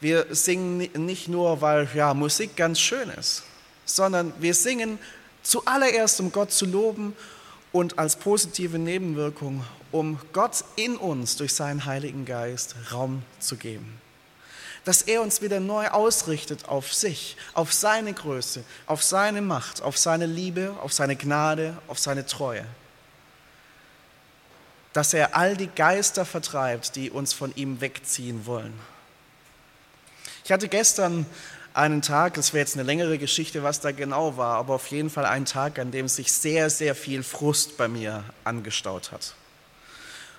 Wir 0.00 0.26
singen 0.34 0.88
nicht 1.06 1.28
nur, 1.28 1.60
weil 1.60 1.88
ja, 1.94 2.14
Musik 2.14 2.56
ganz 2.56 2.80
schön 2.80 3.10
ist, 3.10 3.42
sondern 3.84 4.32
wir 4.38 4.54
singen 4.54 4.98
zuallererst, 5.42 6.20
um 6.20 6.32
Gott 6.32 6.52
zu 6.52 6.66
loben 6.66 7.14
und 7.72 7.98
als 7.98 8.16
positive 8.16 8.78
Nebenwirkung, 8.78 9.64
um 9.92 10.18
Gott 10.32 10.64
in 10.76 10.96
uns 10.96 11.36
durch 11.36 11.54
seinen 11.54 11.84
Heiligen 11.84 12.24
Geist 12.24 12.74
Raum 12.92 13.22
zu 13.38 13.56
geben 13.56 14.00
dass 14.84 15.02
er 15.02 15.22
uns 15.22 15.42
wieder 15.42 15.60
neu 15.60 15.88
ausrichtet 15.88 16.66
auf 16.66 16.92
sich, 16.92 17.36
auf 17.54 17.72
seine 17.72 18.12
Größe, 18.12 18.64
auf 18.86 19.02
seine 19.02 19.42
Macht, 19.42 19.82
auf 19.82 19.98
seine 19.98 20.26
Liebe, 20.26 20.74
auf 20.82 20.92
seine 20.92 21.16
Gnade, 21.16 21.76
auf 21.86 21.98
seine 21.98 22.26
Treue. 22.26 22.64
Dass 24.92 25.14
er 25.14 25.36
all 25.36 25.56
die 25.56 25.68
Geister 25.68 26.24
vertreibt, 26.24 26.96
die 26.96 27.10
uns 27.10 27.32
von 27.32 27.54
ihm 27.54 27.80
wegziehen 27.80 28.46
wollen. 28.46 28.72
Ich 30.44 30.52
hatte 30.52 30.68
gestern 30.68 31.26
einen 31.74 32.02
Tag, 32.02 32.34
das 32.34 32.52
wäre 32.52 32.60
jetzt 32.60 32.74
eine 32.74 32.82
längere 32.82 33.16
Geschichte, 33.18 33.62
was 33.62 33.80
da 33.80 33.92
genau 33.92 34.36
war, 34.36 34.56
aber 34.56 34.74
auf 34.74 34.88
jeden 34.88 35.10
Fall 35.10 35.24
einen 35.24 35.44
Tag, 35.44 35.78
an 35.78 35.92
dem 35.92 36.08
sich 36.08 36.32
sehr, 36.32 36.70
sehr 36.70 36.96
viel 36.96 37.22
Frust 37.22 37.76
bei 37.76 37.86
mir 37.86 38.24
angestaut 38.42 39.12
hat. 39.12 39.34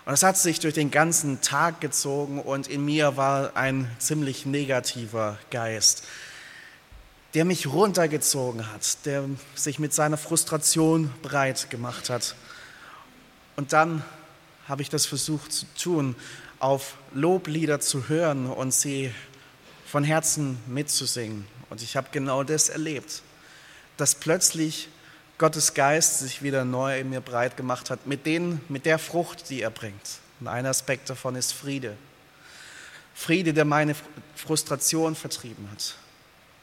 Und 0.04 0.12
das 0.12 0.24
hat 0.24 0.38
sich 0.38 0.60
durch 0.60 0.74
den 0.74 0.92
ganzen 0.92 1.42
Tag 1.42 1.80
gezogen 1.80 2.42
und 2.42 2.68
in 2.68 2.84
mir 2.84 3.16
war 3.16 3.56
ein 3.56 3.90
ziemlich 4.00 4.46
negativer 4.46 5.38
Geist. 5.52 6.04
der 7.34 7.46
mich 7.46 7.68
runtergezogen 7.68 8.72
hat, 8.72 9.06
der 9.06 9.24
sich 9.56 9.80
mit 9.80 9.94
seiner 9.94 10.18
Frustration 10.18 11.14
breit 11.22 11.70
gemacht 11.70 12.10
hat. 12.10 12.36
Und 13.56 13.74
dann 13.74 14.04
habe 14.72 14.82
ich 14.82 14.90
das 14.90 15.06
versucht 15.06 15.52
zu 15.52 15.66
tun, 15.78 16.16
auf 16.60 16.96
Loblieder 17.14 17.82
zu 17.82 18.08
hören 18.08 18.46
und 18.50 18.74
sie 18.74 19.14
von 19.86 20.06
Herzen 20.06 20.58
mitzusingen. 20.66 21.46
Und 21.70 21.82
ich 21.82 21.98
habe 21.98 22.08
genau 22.14 22.44
das 22.46 22.70
erlebt, 22.70 23.22
dass 23.98 24.16
plötzlich 24.16 24.88
Gottes 25.38 25.74
Geist 25.74 26.20
sich 26.20 26.42
wieder 26.42 26.64
neu 26.64 27.02
in 27.02 27.10
mir 27.10 27.20
breit 27.20 27.58
gemacht 27.58 27.90
hat, 27.90 28.08
mit, 28.08 28.26
den, 28.26 28.62
mit 28.70 28.86
der 28.86 28.98
Frucht, 28.98 29.50
die 29.50 29.62
er 29.62 29.72
bringt. 29.72 30.20
Und 30.40 30.48
ein 30.48 30.66
Aspekt 30.66 31.10
davon 31.10 31.36
ist 31.36 31.52
Friede. 31.52 31.98
Friede, 33.14 33.54
der 33.54 33.66
meine 33.66 33.94
Frustration 34.36 35.16
vertrieben 35.16 35.70
hat, 35.70 35.96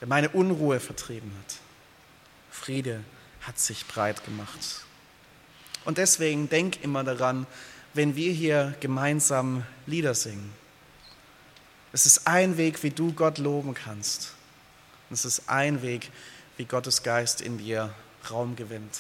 der 0.01 0.09
meine 0.09 0.31
Unruhe 0.31 0.81
vertrieben 0.81 1.31
hat. 1.45 1.57
Friede 2.51 3.05
hat 3.43 3.59
sich 3.59 3.87
breit 3.87 4.25
gemacht. 4.25 4.87
Und 5.85 5.99
deswegen 5.99 6.49
denk 6.49 6.83
immer 6.83 7.05
daran, 7.05 7.47
wenn 7.95 8.17
wir 8.17 8.33
hier 8.33 8.75
gemeinsam 8.81 9.65
Lieder 9.87 10.15
singen. 10.15 10.53
Es 11.93 12.07
ist 12.07 12.27
ein 12.27 12.57
Weg, 12.57 12.83
wie 12.83 12.91
du 12.91 13.13
Gott 13.13 13.39
loben 13.39 13.75
kannst. 13.75 14.35
Es 15.11 15.25
ist 15.25 15.49
ein 15.49 15.83
Weg, 15.83 16.11
wie 16.57 16.65
Gottes 16.65 17.03
Geist 17.03 17.41
in 17.41 17.59
dir 17.59 17.95
Raum 18.31 18.57
gewinnt 18.57 18.99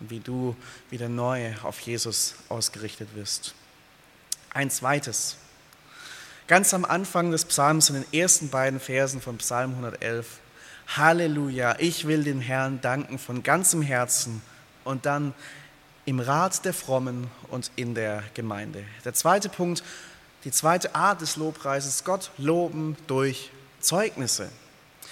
und 0.00 0.10
wie 0.10 0.20
du 0.20 0.56
wieder 0.90 1.08
neu 1.08 1.54
auf 1.62 1.80
Jesus 1.80 2.34
ausgerichtet 2.48 3.14
wirst. 3.14 3.54
Ein 4.50 4.70
zweites. 4.70 5.36
Ganz 6.48 6.72
am 6.72 6.84
Anfang 6.84 7.30
des 7.30 7.44
Psalms, 7.44 7.90
in 7.90 7.96
den 7.96 8.12
ersten 8.12 8.48
beiden 8.48 8.80
Versen 8.80 9.20
von 9.20 9.38
Psalm 9.38 9.72
111, 9.72 10.38
Halleluja, 10.96 11.76
ich 11.78 12.06
will 12.06 12.24
den 12.24 12.40
Herrn 12.40 12.80
danken 12.80 13.18
von 13.18 13.42
ganzem 13.42 13.82
Herzen 13.82 14.40
und 14.84 15.04
dann 15.04 15.34
im 16.08 16.20
Rat 16.20 16.64
der 16.64 16.72
Frommen 16.72 17.30
und 17.50 17.70
in 17.76 17.94
der 17.94 18.22
Gemeinde. 18.32 18.82
Der 19.04 19.12
zweite 19.12 19.50
Punkt, 19.50 19.82
die 20.44 20.50
zweite 20.50 20.94
Art 20.94 21.20
des 21.20 21.36
Lobpreises, 21.36 22.02
Gott 22.02 22.30
loben 22.38 22.96
durch 23.08 23.50
Zeugnisse. 23.80 24.48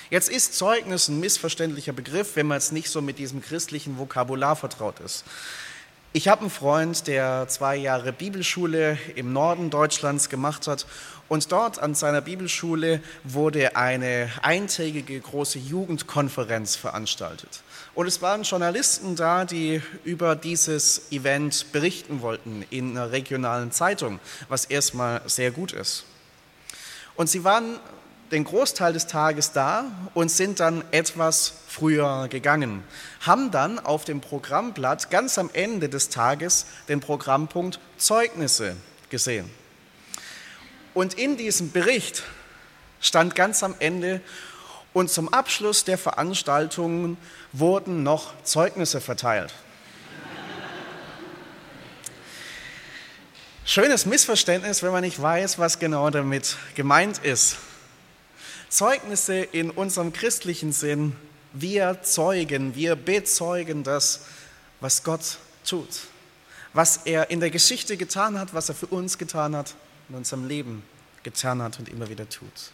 Jetzt 0.09 0.31
ist 0.31 0.55
Zeugnis 0.55 1.09
ein 1.09 1.21
missverständlicher 1.21 1.93
Begriff, 1.93 2.35
wenn 2.37 2.47
man 2.47 2.57
jetzt 2.57 2.73
nicht 2.73 2.89
so 2.89 3.03
mit 3.03 3.19
diesem 3.19 3.43
christlichen 3.43 3.99
Vokabular 3.99 4.57
vertraut 4.57 5.01
ist. 5.01 5.25
Ich 6.17 6.29
habe 6.29 6.41
einen 6.41 6.51
Freund, 6.51 7.09
der 7.09 7.47
zwei 7.47 7.77
Jahre 7.77 8.11
Bibelschule 8.11 8.97
im 9.17 9.35
Norden 9.35 9.69
Deutschlands 9.69 10.31
gemacht 10.31 10.67
hat 10.67 10.87
und 11.29 11.53
dort 11.53 11.79
an 11.79 11.95
seiner 11.95 12.23
Bibelschule 12.23 13.03
wurde 13.23 13.77
eine 13.77 14.31
eintägige 14.41 15.21
große 15.21 15.59
Jugendkonferenz 15.59 16.75
veranstaltet. 16.75 17.61
Und 17.95 18.07
es 18.07 18.23
waren 18.23 18.45
Journalisten 18.45 19.15
da, 19.15 19.45
die 19.45 19.83
über 20.05 20.37
dieses 20.37 21.13
Event 21.13 21.71
berichten 21.73 22.23
wollten 22.23 22.65
in 22.71 22.93
einer 22.93 23.13
regionalen 23.13 23.71
Zeitung, 23.71 24.19
was 24.49 24.65
erstmal 24.65 25.21
sehr 25.27 25.51
gut 25.51 25.73
ist. 25.73 26.07
Und 27.17 27.29
sie 27.29 27.45
waren 27.45 27.79
den 28.31 28.45
Großteil 28.45 28.93
des 28.93 29.07
Tages 29.07 29.53
da 29.53 29.85
und 30.15 30.31
sind 30.31 30.61
dann 30.61 30.85
etwas 30.91 31.53
früher 31.69 32.29
gegangen, 32.29 32.83
haben 33.21 33.51
dann 33.51 33.79
auf 33.79 34.05
dem 34.05 34.21
Programmblatt 34.21 35.11
ganz 35.11 35.39
am 35.39 35.51
Ende 35.53 35.89
des 35.89 36.09
Tages 36.09 36.67
den 36.89 37.01
Programmpunkt 37.01 37.79
Zeugnisse 37.99 38.77
gesehen. 39.11 39.51
Und 40.95 41.15
in 41.15 41.37
diesem 41.37 41.71
Bericht 41.73 42.23
stand 43.01 43.35
ganz 43.35 43.63
am 43.63 43.75
Ende, 43.79 44.21
und 44.93 45.11
zum 45.11 45.31
Abschluss 45.31 45.85
der 45.85 45.99
Veranstaltungen 45.99 47.19
wurden 47.53 48.03
noch 48.03 48.33
Zeugnisse 48.45 49.03
verteilt. 49.03 49.53
Schönes 53.67 54.07
Missverständnis, 54.07 54.83
wenn 54.83 54.93
man 54.93 55.03
nicht 55.03 55.21
weiß, 55.21 55.59
was 55.59 55.79
genau 55.79 56.09
damit 56.09 56.57
gemeint 56.77 57.19
ist. 57.19 57.59
Zeugnisse 58.69 59.37
in 59.37 59.71
unserem 59.71 60.13
christlichen 60.13 60.73
Sinn, 60.73 61.15
wir 61.53 62.03
zeugen, 62.03 62.75
wir 62.75 62.97
bezeugen 62.97 63.85
das, 63.85 64.23
was 64.81 65.03
Gott 65.03 65.39
tut, 65.65 65.89
was 66.73 66.99
er 66.99 67.31
in 67.31 67.41
der 67.41 67.51
Geschichte 67.51 67.97
getan 67.97 68.39
hat, 68.39 68.55
was 68.55 68.69
er 68.69 68.75
für 68.75 68.87
uns 68.87 69.19
getan 69.19 69.57
hat, 69.57 69.75
in 70.09 70.17
unserem 70.17 70.47
Leben 70.47 70.83
getan 71.23 71.63
hat 71.63 71.79
und 71.79 71.89
immer 71.89 72.09
wieder 72.09 72.29
tut. 72.29 72.73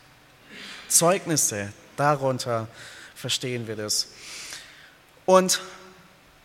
Zeugnisse, 0.89 1.73
darunter 1.97 2.69
verstehen 3.15 3.67
wir 3.67 3.77
das. 3.77 4.09
Und 5.25 5.61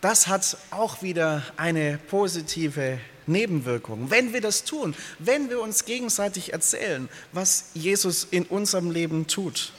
das 0.00 0.28
hat 0.28 0.56
auch 0.70 1.02
wieder 1.02 1.42
eine 1.56 1.98
positive 1.98 3.00
Nebenwirkungen. 3.28 4.10
Wenn 4.10 4.32
wir 4.32 4.40
das 4.40 4.64
tun, 4.64 4.94
wenn 5.18 5.50
wir 5.50 5.60
uns 5.60 5.84
gegenseitig 5.84 6.52
erzählen, 6.52 7.08
was 7.32 7.70
Jesus 7.74 8.26
in 8.30 8.44
unserem 8.44 8.90
Leben 8.90 9.26
tut. 9.26 9.72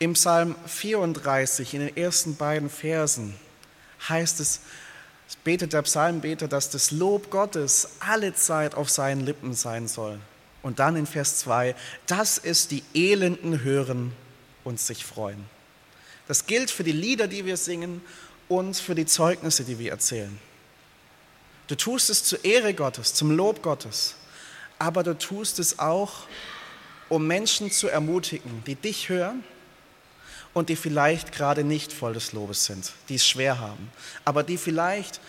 Im 0.00 0.12
Psalm 0.12 0.54
34, 0.66 1.74
in 1.74 1.80
den 1.80 1.96
ersten 1.96 2.36
beiden 2.36 2.70
Versen, 2.70 3.34
heißt 4.08 4.40
es, 4.40 4.60
betet 5.44 5.72
der 5.72 5.82
Psalmbeter, 5.82 6.48
dass 6.48 6.70
das 6.70 6.90
Lob 6.90 7.30
Gottes 7.30 7.88
alle 8.00 8.34
Zeit 8.34 8.74
auf 8.74 8.90
seinen 8.90 9.24
Lippen 9.24 9.54
sein 9.54 9.88
soll. 9.88 10.18
Und 10.62 10.78
dann 10.78 10.96
in 10.96 11.06
Vers 11.06 11.38
2, 11.38 11.74
dass 12.06 12.38
es 12.38 12.68
die 12.68 12.82
Elenden 12.94 13.62
hören 13.62 14.12
und 14.64 14.80
sich 14.80 15.04
freuen. 15.04 15.44
Das 16.26 16.46
gilt 16.46 16.70
für 16.70 16.84
die 16.84 16.92
Lieder, 16.92 17.26
die 17.26 17.44
wir 17.44 17.56
singen 17.56 18.02
und 18.48 18.76
für 18.76 18.94
die 18.94 19.06
Zeugnisse, 19.06 19.64
die 19.64 19.78
wir 19.78 19.90
erzählen. 19.90 20.38
Du 21.68 21.74
tust 21.74 22.08
es 22.08 22.24
zur 22.24 22.44
Ehre 22.44 22.72
Gottes, 22.72 23.12
zum 23.12 23.30
Lob 23.30 23.62
Gottes, 23.62 24.14
aber 24.78 25.02
du 25.02 25.16
tust 25.16 25.58
es 25.58 25.78
auch, 25.78 26.12
um 27.10 27.26
Menschen 27.26 27.70
zu 27.70 27.88
ermutigen, 27.88 28.64
die 28.66 28.74
dich 28.74 29.10
hören 29.10 29.44
und 30.54 30.70
die 30.70 30.76
vielleicht 30.76 31.30
gerade 31.30 31.64
nicht 31.64 31.92
voll 31.92 32.14
des 32.14 32.32
Lobes 32.32 32.64
sind, 32.64 32.92
die 33.10 33.16
es 33.16 33.26
schwer 33.26 33.60
haben, 33.60 33.92
aber 34.24 34.42
die 34.42 34.56
vielleicht, 34.56 35.20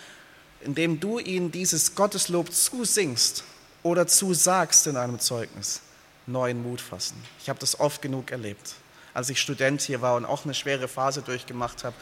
indem 0.61 0.99
du 1.01 1.19
ihnen 1.19 1.51
dieses 1.51 1.93
Gotteslob 1.95 2.53
zusingst 2.53 3.43
oder 3.83 4.07
zusagst 4.07 4.87
in 4.87 4.95
einem 4.95 5.19
Zeugnis, 5.19 5.81
neuen 6.25 6.63
Mut 6.63 6.79
fassen. 6.79 7.21
Ich 7.41 7.49
habe 7.49 7.59
das 7.59 7.79
oft 7.81 8.01
genug 8.01 8.31
erlebt 8.31 8.75
als 9.13 9.29
ich 9.29 9.39
Student 9.39 9.81
hier 9.81 10.01
war 10.01 10.15
und 10.15 10.25
auch 10.25 10.45
eine 10.45 10.53
schwere 10.53 10.87
Phase 10.87 11.21
durchgemacht 11.21 11.83
habe. 11.83 11.95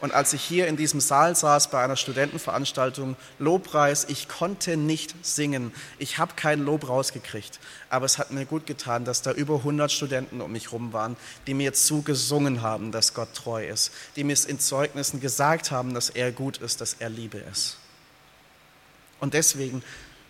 Und 0.00 0.12
als 0.12 0.32
ich 0.32 0.42
hier 0.42 0.66
in 0.66 0.76
diesem 0.76 1.00
Saal 1.00 1.34
saß 1.34 1.70
bei 1.70 1.82
einer 1.82 1.96
Studentenveranstaltung, 1.96 3.16
Lobpreis, 3.38 4.04
ich 4.08 4.28
konnte 4.28 4.76
nicht 4.76 5.14
singen. 5.24 5.72
Ich 5.98 6.18
habe 6.18 6.34
kein 6.36 6.60
Lob 6.60 6.88
rausgekriegt. 6.88 7.60
Aber 7.88 8.04
es 8.04 8.18
hat 8.18 8.30
mir 8.30 8.44
gut 8.44 8.66
getan, 8.66 9.04
dass 9.04 9.22
da 9.22 9.32
über 9.32 9.56
100 9.56 9.90
Studenten 9.90 10.40
um 10.40 10.52
mich 10.52 10.66
herum 10.66 10.92
waren, 10.92 11.16
die 11.46 11.54
mir 11.54 11.72
zugesungen 11.72 12.60
haben, 12.60 12.92
dass 12.92 13.14
Gott 13.14 13.32
treu 13.34 13.66
ist, 13.66 13.92
die 14.16 14.24
mir 14.24 14.36
in 14.46 14.58
Zeugnissen 14.58 15.20
gesagt 15.20 15.70
haben, 15.70 15.94
dass 15.94 16.10
er 16.10 16.32
gut 16.32 16.58
ist, 16.58 16.80
dass 16.80 16.96
er 16.98 17.08
Liebe 17.08 17.38
ist. 17.38 17.78
Und 19.20 19.32
deswegen 19.32 19.82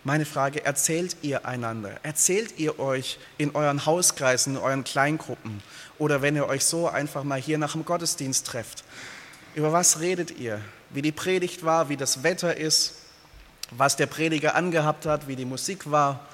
meine 0.05 0.25
Frage, 0.25 0.63
erzählt 0.63 1.17
ihr 1.23 1.45
einander? 1.45 1.95
Erzählt 2.03 2.59
ihr 2.59 2.79
euch 2.79 3.17
in 3.39 3.55
euren 3.55 3.87
Hauskreisen, 3.87 4.55
in 4.55 4.61
euren 4.61 4.83
Kleingruppen 4.83 5.63
oder 5.97 6.21
wenn 6.21 6.35
ihr 6.35 6.47
euch 6.47 6.63
so 6.63 6.87
einfach 6.87 7.23
mal 7.23 7.41
hier 7.41 7.57
nach 7.57 7.71
dem 7.71 7.85
Gottesdienst 7.85 8.45
trefft? 8.45 8.83
Über 9.55 9.73
was 9.73 9.99
redet 9.99 10.37
ihr? 10.37 10.61
Wie 10.91 11.01
die 11.01 11.11
Predigt 11.11 11.65
war, 11.65 11.89
wie 11.89 11.97
das 11.97 12.21
Wetter 12.21 12.55
ist, 12.55 12.93
was 13.71 13.95
der 13.95 14.05
Prediger 14.05 14.53
angehabt 14.53 15.07
hat, 15.07 15.27
wie 15.27 15.35
die 15.35 15.43
Musik 15.43 15.89
war? 15.89 16.27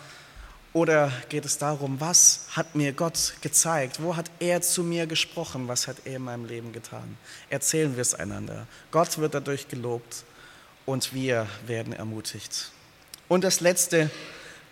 Oder 0.74 1.10
geht 1.30 1.46
es 1.46 1.58
darum, 1.58 2.00
was 2.02 2.48
hat 2.52 2.76
mir 2.76 2.92
Gott 2.92 3.36
gezeigt? 3.42 4.02
Wo 4.02 4.18
hat 4.18 4.30
er 4.40 4.62
zu 4.62 4.84
mir 4.84 5.08
gesprochen? 5.08 5.70
Was 5.70 5.88
hat 5.88 5.98
er 6.04 6.18
in 6.18 6.24
meinem 6.24 6.46
Leben 6.46 6.74
getan? 6.74 7.18
Erzählen 7.50 7.96
wir 7.96 8.02
es 8.02 8.16
einander. 8.16 8.68
Gott 8.92 9.18
wird 9.18 9.34
dadurch 9.34 9.70
gelobt 9.70 10.26
und 10.86 11.14
wir 11.14 11.48
werden 11.68 11.94
ermutigt. 11.94 12.72
Und 13.32 13.46
das 13.46 13.62
letzte, 13.62 14.12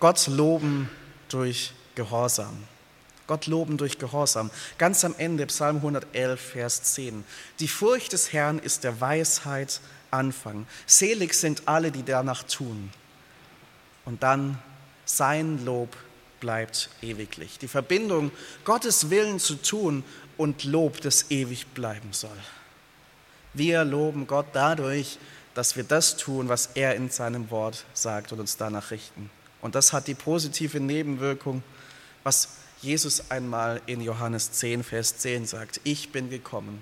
Gott 0.01 0.27
loben 0.27 0.89
durch 1.29 1.71
Gehorsam. 1.95 2.61
Gott 3.25 3.47
loben 3.47 3.77
durch 3.77 3.99
Gehorsam. 3.99 4.51
Ganz 4.77 5.05
am 5.05 5.15
Ende, 5.17 5.45
Psalm 5.45 5.77
111, 5.77 6.41
Vers 6.41 6.83
10. 6.83 7.23
Die 7.61 7.69
Furcht 7.69 8.11
des 8.11 8.33
Herrn 8.33 8.59
ist 8.59 8.83
der 8.83 8.99
Weisheit 8.99 9.79
Anfang. 10.11 10.67
Selig 10.85 11.35
sind 11.35 11.69
alle, 11.69 11.89
die 11.89 12.03
danach 12.03 12.43
tun. 12.43 12.91
Und 14.03 14.23
dann 14.23 14.59
sein 15.05 15.63
Lob 15.63 15.95
bleibt 16.41 16.89
ewiglich. 17.01 17.59
Die 17.59 17.69
Verbindung, 17.69 18.29
Gottes 18.65 19.09
Willen 19.09 19.39
zu 19.39 19.55
tun 19.55 20.03
und 20.35 20.65
Lob, 20.65 20.99
das 20.99 21.31
ewig 21.31 21.65
bleiben 21.67 22.11
soll. 22.11 22.37
Wir 23.53 23.85
loben 23.85 24.27
Gott 24.27 24.47
dadurch, 24.51 25.17
dass 25.59 25.75
wir 25.75 25.83
das 25.83 26.15
tun, 26.15 26.47
was 26.47 26.69
er 26.75 26.95
in 26.95 27.09
seinem 27.09 27.51
Wort 27.51 27.83
sagt 27.93 28.31
und 28.31 28.39
uns 28.39 28.55
danach 28.55 28.91
richten. 28.91 29.29
Und 29.59 29.75
das 29.75 29.91
hat 29.91 30.07
die 30.07 30.13
positive 30.13 30.79
Nebenwirkung, 30.79 31.63
was 32.23 32.53
Jesus 32.81 33.29
einmal 33.29 33.81
in 33.85 33.99
Johannes 33.99 34.53
10, 34.53 34.85
Vers 34.85 35.17
10 35.17 35.47
sagt, 35.47 35.81
ich 35.83 36.13
bin 36.13 36.29
gekommen, 36.29 36.81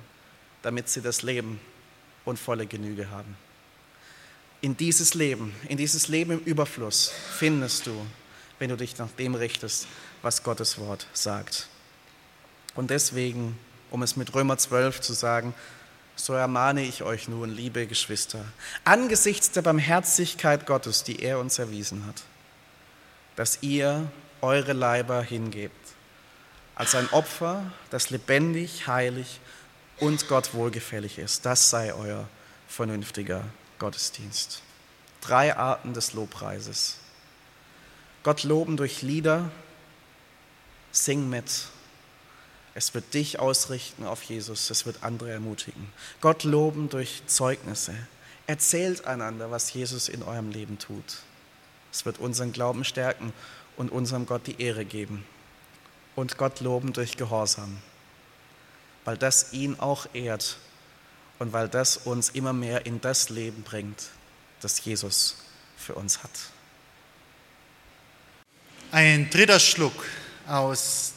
damit 0.62 0.90
sie 0.90 1.02
das 1.02 1.24
Leben 1.24 1.60
und 2.24 2.38
volle 2.38 2.68
Genüge 2.68 3.10
haben. 3.10 3.36
In 4.62 4.78
dieses 4.78 5.16
Leben, 5.16 5.56
in 5.68 5.78
dieses 5.78 6.08
Leben 6.08 6.34
im 6.34 6.40
Überfluss 6.42 7.12
findest 7.40 7.88
du, 7.88 8.06
wenn 8.60 8.70
du 8.70 8.78
dich 8.78 8.96
nach 9.00 9.10
dem 9.18 9.34
richtest, 9.34 9.88
was 10.22 10.44
Gottes 10.44 10.78
Wort 10.78 11.08
sagt. 11.14 11.68
Und 12.76 12.92
deswegen, 12.92 13.58
um 13.90 14.04
es 14.04 14.16
mit 14.18 14.36
Römer 14.36 14.60
12 14.60 15.02
zu 15.02 15.14
sagen, 15.14 15.56
so 16.18 16.34
ermahne 16.34 16.84
ich 16.84 17.04
euch 17.04 17.28
nun, 17.28 17.50
liebe 17.50 17.88
Geschwister, 17.88 18.44
angesichts 18.84 19.52
der 19.52 19.62
Barmherzigkeit 19.62 20.66
Gottes, 20.66 21.04
die 21.04 21.22
er 21.22 21.40
uns 21.40 21.60
erwiesen 21.60 22.06
hat, 22.06 22.24
dass 23.36 23.60
ihr 23.62 24.12
eure 24.42 24.74
Leiber 24.74 25.22
hingebt 25.22 25.76
als 26.76 26.94
ein 26.94 27.10
Opfer, 27.10 27.72
das 27.90 28.10
lebendig, 28.12 28.88
heilig 28.88 29.40
und 30.00 30.28
Gott 30.28 30.54
wohlgefällig 30.54 31.18
ist. 31.18 31.46
Das 31.46 31.72
sei 31.72 31.94
euer 31.94 32.28
vernünftiger 32.68 33.44
Gottesdienst. 33.80 34.62
Drei 35.22 35.56
Arten 35.56 35.94
des 35.94 36.14
Lobpreises. 36.14 36.98
Gott 38.22 38.44
loben 38.44 38.78
durch 38.78 39.02
Lieder, 39.02 39.50
sing 40.92 41.30
mit, 41.30 41.68
es 42.78 42.94
wird 42.94 43.16
dich 43.16 43.40
ausrichten 43.40 44.06
auf 44.06 44.22
Jesus, 44.22 44.70
es 44.70 44.86
wird 44.86 45.02
andere 45.02 45.32
ermutigen. 45.32 45.92
Gott 46.22 46.44
loben 46.44 46.90
durch 46.90 47.24
Zeugnisse. 47.26 47.96
Erzählt 48.46 49.06
einander, 49.06 49.50
was 49.50 49.74
Jesus 49.74 50.08
in 50.08 50.22
eurem 50.22 50.52
Leben 50.52 50.78
tut. 50.78 51.24
Es 51.92 52.06
wird 52.06 52.20
unseren 52.20 52.52
Glauben 52.52 52.84
stärken 52.84 53.34
und 53.78 53.92
unserem 53.92 54.28
Gott 54.28 54.46
die 54.46 54.62
Ehre 54.62 54.86
geben. 54.86 55.26
Und 56.16 56.38
Gott 56.38 56.60
loben 56.60 56.94
durch 56.94 57.18
Gehorsam, 57.18 57.80
weil 59.06 59.18
das 59.18 59.54
ihn 59.54 59.80
auch 59.80 60.06
ehrt 60.14 60.58
und 61.40 61.54
weil 61.54 61.70
das 61.70 61.98
uns 61.98 62.30
immer 62.30 62.54
mehr 62.54 62.86
in 62.86 63.02
das 63.02 63.30
Leben 63.30 63.64
bringt, 63.64 64.04
das 64.62 64.86
Jesus 64.86 65.38
für 65.78 65.96
uns 65.96 66.22
hat. 66.22 66.30
Ein 68.92 69.32
dritter 69.32 69.60
Schluck 69.60 70.06
aus 70.48 71.14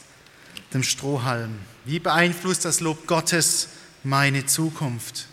dem 0.72 0.82
Strohhalm? 0.82 1.58
Wie 1.84 1.98
beeinflusst 1.98 2.64
das 2.64 2.80
Lob 2.80 3.06
Gottes 3.06 3.68
meine 4.02 4.46
Zukunft? 4.46 5.26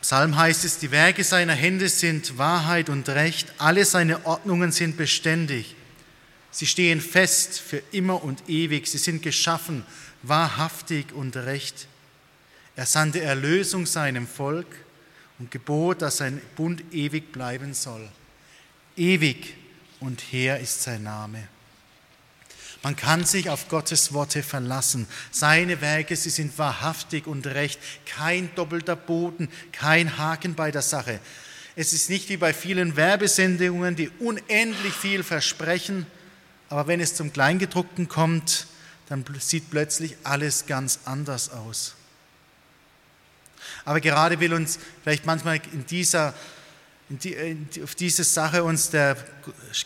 Psalm 0.00 0.36
heißt 0.36 0.64
es, 0.64 0.78
die 0.78 0.90
Werke 0.90 1.24
seiner 1.24 1.54
Hände 1.54 1.88
sind 1.88 2.38
Wahrheit 2.38 2.88
und 2.88 3.08
Recht, 3.08 3.52
alle 3.58 3.84
seine 3.84 4.24
Ordnungen 4.24 4.70
sind 4.70 4.96
beständig. 4.96 5.74
Sie 6.52 6.66
stehen 6.66 7.00
fest 7.00 7.60
für 7.60 7.82
immer 7.92 8.22
und 8.22 8.48
ewig, 8.48 8.86
sie 8.86 8.98
sind 8.98 9.22
geschaffen, 9.22 9.84
wahrhaftig 10.22 11.12
und 11.12 11.36
recht. 11.36 11.88
Er 12.76 12.86
sandte 12.86 13.20
Erlösung 13.20 13.84
seinem 13.84 14.26
Volk 14.26 14.66
und 15.38 15.50
gebot, 15.50 16.02
dass 16.02 16.18
sein 16.18 16.40
Bund 16.56 16.82
ewig 16.92 17.32
bleiben 17.32 17.74
soll. 17.74 18.08
Ewig 18.96 19.54
und 20.00 20.20
her 20.20 20.60
ist 20.60 20.82
sein 20.82 21.02
Name. 21.02 21.48
Man 22.82 22.94
kann 22.94 23.24
sich 23.24 23.50
auf 23.50 23.68
Gottes 23.68 24.12
Worte 24.12 24.42
verlassen. 24.42 25.06
Seine 25.30 25.80
Werke, 25.80 26.14
sie 26.14 26.30
sind 26.30 26.56
wahrhaftig 26.58 27.26
und 27.26 27.46
recht. 27.46 27.80
Kein 28.04 28.54
doppelter 28.54 28.96
Boden, 28.96 29.48
kein 29.72 30.18
Haken 30.18 30.54
bei 30.54 30.70
der 30.70 30.82
Sache. 30.82 31.20
Es 31.74 31.92
ist 31.92 32.08
nicht 32.08 32.28
wie 32.28 32.36
bei 32.36 32.54
vielen 32.54 32.96
Werbesendungen, 32.96 33.96
die 33.96 34.10
unendlich 34.18 34.94
viel 34.94 35.22
versprechen, 35.22 36.06
aber 36.68 36.86
wenn 36.86 37.00
es 37.00 37.14
zum 37.14 37.32
Kleingedruckten 37.32 38.08
kommt, 38.08 38.66
dann 39.08 39.24
sieht 39.38 39.70
plötzlich 39.70 40.16
alles 40.24 40.66
ganz 40.66 41.00
anders 41.04 41.50
aus. 41.50 41.94
Aber 43.84 44.00
gerade 44.00 44.40
will 44.40 44.52
uns 44.54 44.78
vielleicht 45.02 45.26
manchmal 45.26 45.60
in 45.72 45.86
dieser 45.86 46.34
auf 47.84 47.94
diese 47.94 48.24
Sache 48.24 48.64
uns 48.64 48.90
der 48.90 49.16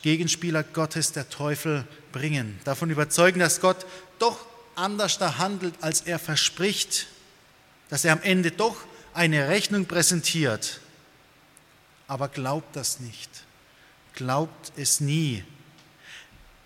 Gegenspieler 0.01 0.63
Gottes, 0.63 1.13
der 1.13 1.29
Teufel, 1.29 1.87
bringen. 2.13 2.59
Davon 2.65 2.91
überzeugen, 2.91 3.41
dass 3.41 3.61
Gott 3.61 3.87
doch 4.19 4.47
anders 4.75 5.19
da 5.19 5.39
handelt, 5.39 5.75
als 5.81 6.03
er 6.03 6.19
verspricht, 6.19 7.07
dass 7.89 8.05
er 8.05 8.13
am 8.13 8.23
Ende 8.23 8.51
doch 8.51 8.77
eine 9.15 9.49
Rechnung 9.49 9.87
präsentiert. 9.87 10.81
Aber 12.07 12.29
glaubt 12.29 12.77
das 12.77 13.01
nicht. 13.01 13.31
Glaubt 14.15 14.73
es 14.77 15.01
nie. 15.01 15.45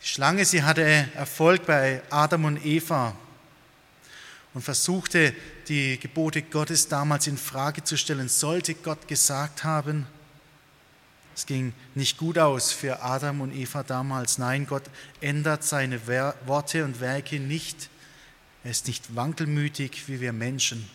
Die 0.02 0.06
Schlange, 0.06 0.44
sie 0.44 0.62
hatte 0.62 0.82
Erfolg 1.14 1.66
bei 1.66 2.02
Adam 2.10 2.44
und 2.44 2.64
Eva 2.64 3.16
und 4.52 4.62
versuchte 4.62 5.34
die 5.68 5.98
Gebote 5.98 6.42
Gottes 6.42 6.88
damals 6.88 7.26
in 7.26 7.36
Frage 7.36 7.82
zu 7.84 7.96
stellen. 7.96 8.28
Sollte 8.28 8.74
Gott 8.74 9.08
gesagt 9.08 9.64
haben, 9.64 10.06
es 11.34 11.46
ging 11.46 11.72
nicht 11.94 12.16
gut 12.16 12.38
aus 12.38 12.72
für 12.72 13.02
Adam 13.02 13.40
und 13.40 13.54
Eva 13.54 13.82
damals. 13.82 14.38
Nein, 14.38 14.66
Gott 14.66 14.84
ändert 15.20 15.64
seine 15.64 16.06
Worte 16.06 16.84
und 16.84 17.00
Werke 17.00 17.40
nicht. 17.40 17.88
Er 18.62 18.70
ist 18.70 18.86
nicht 18.86 19.16
wankelmütig 19.16 20.06
wie 20.06 20.20
wir 20.20 20.32
Menschen. 20.32 20.88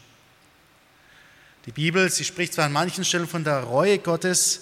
Die 1.65 1.71
Bibel, 1.71 2.09
sie 2.09 2.23
spricht 2.23 2.53
zwar 2.53 2.65
an 2.65 2.71
manchen 2.71 3.03
Stellen 3.03 3.27
von 3.27 3.43
der 3.43 3.59
Reue 3.59 3.99
Gottes, 3.99 4.61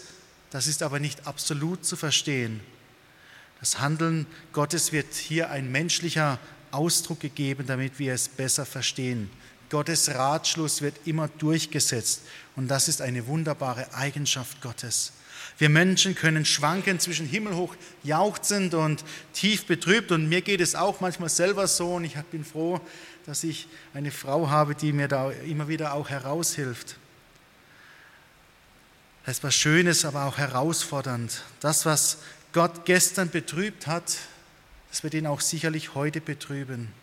das 0.50 0.68
ist 0.68 0.82
aber 0.82 1.00
nicht 1.00 1.28
absolut 1.28 1.86
zu 1.86 1.96
verstehen. 1.96 2.60
Das 3.60 3.80
Handeln 3.80 4.26
Gottes 4.52 4.92
wird 4.92 5.14
hier 5.14 5.52
ein 5.52 5.72
menschlicher 5.72 6.40
Ausdruck 6.72 7.20
gegeben, 7.20 7.66
damit 7.68 8.00
wir 8.00 8.14
es 8.14 8.28
besser 8.28 8.66
verstehen. 8.66 9.30
Gottes 9.70 10.10
Ratschluss 10.10 10.82
wird 10.82 10.96
immer 11.06 11.28
durchgesetzt 11.28 12.22
und 12.56 12.68
das 12.68 12.88
ist 12.88 13.02
eine 13.02 13.28
wunderbare 13.28 13.94
Eigenschaft 13.94 14.62
Gottes. 14.62 15.14
Wir 15.58 15.70
Menschen 15.70 16.16
können 16.16 16.46
schwanken 16.46 17.00
zwischen 17.00 17.26
himmelhoch 17.26 17.76
jauchzend 18.04 18.74
und 18.74 19.04
tief 19.34 19.66
betrübt. 19.66 20.12
Und 20.12 20.30
mir 20.30 20.42
geht 20.42 20.62
es 20.62 20.76
auch 20.76 21.02
manchmal 21.02 21.30
selber 21.30 21.68
so. 21.68 21.96
Und 21.96 22.04
ich 22.04 22.16
bin 22.32 22.46
froh, 22.46 22.80
dass 23.26 23.44
ich 23.44 23.68
eine 23.94 24.12
Frau 24.12 24.50
habe, 24.50 24.76
die 24.76 24.94
mir 24.94 25.08
da 25.08 25.32
immer 25.32 25.68
wieder 25.68 25.94
auch 25.94 26.10
heraushilft. 26.10 26.98
Das 29.26 29.38
ist 29.38 29.44
was 29.44 29.56
Schönes, 29.56 30.06
aber 30.06 30.26
auch 30.26 30.38
herausfordernd. 30.38 31.44
Das, 31.60 31.86
was 31.86 32.20
Gott 32.54 32.86
gestern 32.86 33.30
betrübt 33.30 33.86
hat, 33.86 34.16
das 34.90 35.04
wird 35.04 35.14
ihn 35.14 35.28
auch 35.28 35.42
sicherlich 35.42 35.96
heute 35.96 36.22
betrüben. 36.22 36.94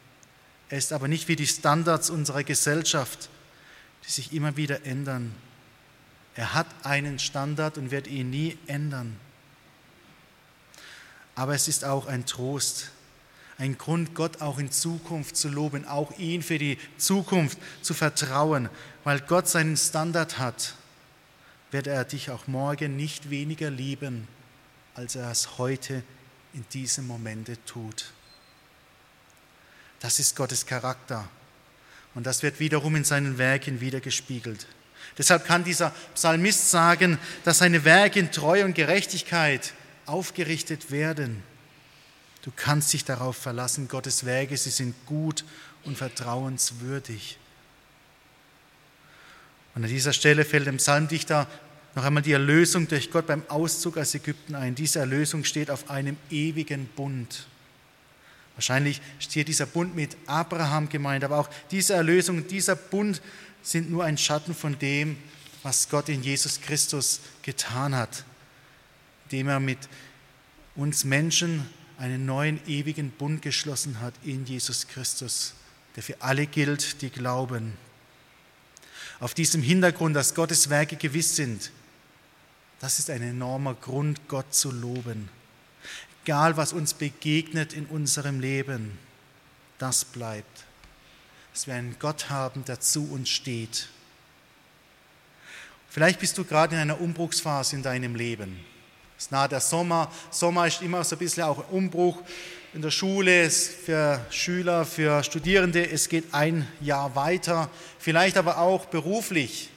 Er 0.71 0.79
ist 0.79 0.93
aber 0.93 1.07
nicht 1.07 1.29
wie 1.29 1.37
die 1.37 1.47
Standards 1.47 2.11
unserer 2.11 2.43
Gesellschaft, 2.43 3.29
die 4.07 4.11
sich 4.11 4.33
immer 4.33 4.57
wieder 4.57 4.87
ändern. 4.87 5.35
Er 6.37 6.55
hat 6.55 6.67
einen 6.83 7.19
Standard 7.19 7.79
und 7.79 7.91
wird 7.91 8.07
ihn 8.07 8.31
nie 8.31 8.59
ändern. 8.67 9.19
Aber 11.35 11.55
es 11.55 11.69
ist 11.69 11.85
auch 11.85 12.07
ein 12.07 12.27
Trost, 12.27 12.91
ein 13.59 13.79
Grund, 13.79 14.15
Gott 14.15 14.41
auch 14.41 14.59
in 14.59 14.71
Zukunft 14.71 15.37
zu 15.37 15.49
loben, 15.49 15.87
auch 15.87 16.17
ihn 16.19 16.43
für 16.43 16.59
die 16.59 16.79
Zukunft 16.97 17.59
zu 17.83 17.95
vertrauen, 17.95 18.69
weil 19.05 19.21
Gott 19.21 19.49
seinen 19.49 19.77
Standard 19.77 20.39
hat, 20.39 20.75
wird 21.71 21.87
er 21.87 22.05
dich 22.05 22.31
auch 22.31 22.47
morgen 22.47 22.97
nicht 22.97 23.31
weniger 23.31 23.71
lieben, 23.71 24.27
als 24.95 25.17
er 25.17 25.31
es 25.31 25.59
heute 25.59 26.03
in 26.53 26.65
diesem 26.73 27.07
Momente 27.07 27.63
tut. 27.65 28.13
Das 30.01 30.19
ist 30.19 30.37
Gottes 30.37 30.67
Charakter 30.67 31.29
und 32.15 32.27
das 32.27 32.43
wird 32.43 32.61
wiederum 32.61 32.97
in 32.97 33.05
seinen 33.05 33.39
Werken 33.39 33.81
wiedergespiegelt. 33.81 34.67
Deshalb 35.17 35.45
kann 35.47 35.65
dieser 35.65 35.91
Psalmist 36.15 36.71
sagen, 36.71 37.19
dass 37.45 37.59
seine 37.59 37.85
Werke 37.85 38.19
in 38.21 38.33
Treue 38.33 38.65
und 38.65 38.75
Gerechtigkeit 38.75 39.73
aufgerichtet 40.07 40.91
werden. 40.91 41.43
Du 42.43 42.53
kannst 42.55 42.93
dich 42.93 43.05
darauf 43.05 43.37
verlassen, 43.37 43.89
Gottes 43.89 44.27
Werke, 44.27 44.57
sie 44.57 44.71
sind 44.71 44.95
gut 45.07 45.45
und 45.85 45.97
vertrauenswürdig. 45.97 47.39
Und 49.75 49.85
an 49.85 49.91
dieser 49.91 50.13
Stelle 50.13 50.45
fällt 50.45 50.67
dem 50.67 50.77
Psalmdichter 50.77 51.49
noch 51.95 52.05
einmal 52.05 52.23
die 52.23 52.33
Erlösung 52.33 52.89
durch 52.89 53.11
Gott 53.11 53.27
beim 53.27 53.45
Auszug 53.49 53.97
aus 53.97 54.15
Ägypten 54.15 54.55
ein. 54.55 54.75
Diese 54.75 54.99
Erlösung 54.99 55.45
steht 55.45 55.71
auf 55.71 55.91
einem 55.91 56.17
ewigen 56.31 56.87
Bund. 56.87 57.47
Wahrscheinlich 58.57 59.01
steht 59.19 59.49
dieser 59.49 59.67
Bund 59.67 59.97
mit 59.97 60.17
Abraham 60.27 60.89
gemeint, 60.89 61.25
aber 61.25 61.39
auch 61.39 61.51
diese 61.71 61.95
Erlösung, 61.95 62.47
dieser 62.47 62.77
Bund 62.77 63.21
sind 63.65 63.91
nur 63.91 64.05
ein 64.05 64.19
Schatten 64.19 64.55
von 64.55 64.79
dem, 64.79 65.17
was 65.63 65.89
Gott 65.89 66.09
in 66.09 66.23
Jesus 66.23 66.61
Christus 66.61 67.21
getan 67.43 67.95
hat, 67.95 68.25
indem 69.25 69.49
er 69.49 69.61
mit 69.61 69.79
uns 70.77 71.05
Menschen 71.05 71.67
einen 71.99 72.27
neuen 72.27 72.61
ewigen 72.69 73.11
Bund 73.11 73.43
geschlossen 73.43 74.01
hat 74.01 74.15
in 74.23 74.45
Jesus 74.45 74.87
Christus, 74.87 75.55
der 75.97 76.03
für 76.03 76.21
alle 76.21 76.47
gilt, 76.47 77.03
die 77.03 77.11
glauben. 77.11 77.73
Auf 79.21 79.33
diesem 79.33 79.63
Hintergrund, 79.63 80.15
dass 80.15 80.35
Gottes 80.35 80.69
Werke 80.71 80.97
gewiss 80.97 81.35
sind, 81.35 81.71
das 82.81 82.99
ist 82.99 83.09
ein 83.09 83.23
enormer 83.23 83.75
Grund, 83.75 84.29
Gott 84.29 84.55
zu 84.55 84.71
loben. 84.71 85.31
egal 86.25 86.57
was 86.57 86.73
uns 86.73 86.95
begegnet 86.95 87.73
in 87.73 87.87
unserem 87.87 88.41
Leben, 88.41 88.99
das 89.79 90.05
bleibt. 90.05 90.54
Dass 91.55 91.67
wir 91.67 91.75
einen 91.75 91.97
Gott 91.99 92.29
haben, 92.29 92.67
der 92.67 92.81
zu 92.81 93.11
uns 93.11 93.31
steht. 93.31 93.89
Vielleicht 95.89 96.19
bist 96.19 96.37
du 96.37 96.45
gerade 96.45 96.75
in 96.75 96.81
einer 96.81 97.01
Umbruchsphase 97.01 97.77
in 97.77 97.83
deinem 97.83 98.17
Leben. 98.17 98.59
Es 99.17 99.25
ist 99.25 99.33
nahe 99.33 99.49
der 99.49 99.61
Sommer. 99.61 100.13
Sommer 100.31 100.67
ist 100.67 100.83
immer 100.83 101.05
so 101.05 101.15
ein 101.15 101.21
bisschen 101.21 101.45
auch 101.45 101.59
ein 101.59 101.75
Umbruch 101.75 102.21
in 102.75 102.83
der 102.83 102.91
Schule, 102.91 103.49
für 103.49 104.21
Schüler, 104.31 104.85
für 104.85 105.23
Studierende. 105.23 105.89
Es 105.89 106.09
geht 106.09 106.35
ein 106.35 106.67
Jahr 106.81 107.15
weiter. 107.15 107.71
Vielleicht 108.01 108.37
aber 108.37 108.59
auch 108.59 108.87
beruflich 108.87 109.71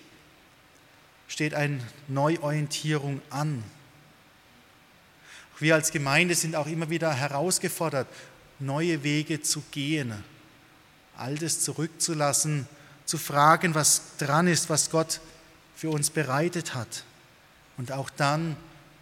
steht 1.28 1.54
eine 1.54 1.80
Neuorientierung 2.08 3.22
an. 3.30 3.64
Wir 5.60 5.76
als 5.76 5.92
Gemeinde 5.92 6.34
sind 6.34 6.56
auch 6.56 6.68
immer 6.68 6.90
wieder 6.90 7.14
herausgefordert, 7.14 8.08
neue 8.60 9.04
Wege 9.04 9.42
zu 9.42 9.62
gehen, 9.72 10.24
Altes 11.18 11.62
zurückzulassen, 11.62 12.68
zu 13.06 13.18
fragen, 13.18 13.76
was 13.76 14.18
dran 14.18 14.48
ist, 14.48 14.70
was 14.70 14.90
Gott 14.90 15.20
für 15.76 15.90
uns 15.90 16.10
bereitet 16.10 16.74
hat 16.74 17.04
und 17.78 17.92
auch 17.92 18.10
dann 18.10 18.58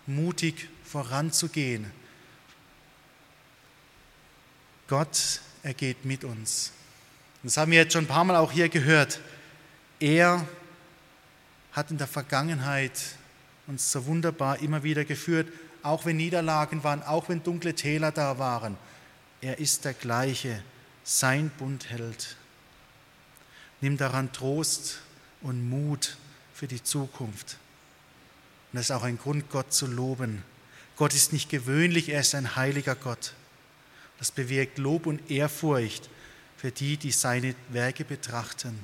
mutig 0.06 0.70
voranzugehen. 0.84 1.92
Gott, 4.88 5.42
er 5.64 5.74
geht 5.74 6.06
mit 6.06 6.24
uns. 6.24 6.72
Das 7.42 7.58
haben 7.58 7.72
wir 7.72 7.80
jetzt 7.80 7.94
schon 7.94 8.06
ein 8.06 8.08
paar 8.08 8.24
Mal 8.24 8.36
auch 8.36 8.52
hier 8.52 8.70
gehört. 8.70 9.20
Er 10.00 10.48
hat 11.72 11.92
in 11.92 11.98
der 11.98 12.08
Vergangenheit 12.08 13.00
uns 13.68 13.92
so 13.92 14.06
wunderbar 14.06 14.60
immer 14.60 14.84
wieder 14.84 15.06
geführt, 15.06 15.48
auch 15.82 16.06
wenn 16.06 16.18
Niederlagen 16.18 16.84
waren, 16.84 17.04
auch 17.04 17.30
wenn 17.30 17.44
dunkle 17.44 17.74
Täler 17.74 18.12
da 18.12 18.38
waren. 18.38 18.78
Er 19.42 19.60
ist 19.60 19.86
der 19.86 19.94
gleiche, 19.94 20.64
sein 21.06 21.52
Bund 21.52 21.92
hält. 21.92 22.36
Nimm 23.80 23.96
daran 23.96 24.34
Trost 24.34 25.00
und 25.42 25.70
Mut 25.70 26.18
für 26.54 26.68
die 26.68 26.84
Zukunft. 26.84 27.58
Und 28.74 28.78
das 28.78 28.86
ist 28.86 28.92
auch 28.92 29.04
ein 29.04 29.20
Grund, 29.20 29.50
Gott 29.52 29.72
zu 29.72 29.86
loben. 29.86 30.44
Gott 30.98 31.14
ist 31.14 31.32
nicht 31.32 31.50
gewöhnlich, 31.50 32.10
er 32.10 32.22
ist 32.22 32.34
ein 32.34 32.56
heiliger 32.56 32.96
Gott. 32.96 33.34
Das 34.18 34.32
bewirkt 34.32 34.80
Lob 34.80 35.06
und 35.06 35.30
Ehrfurcht 35.30 36.10
für 36.58 36.72
die, 36.72 36.98
die 36.98 37.12
seine 37.12 37.54
Werke 37.70 38.04
betrachten. 38.04 38.80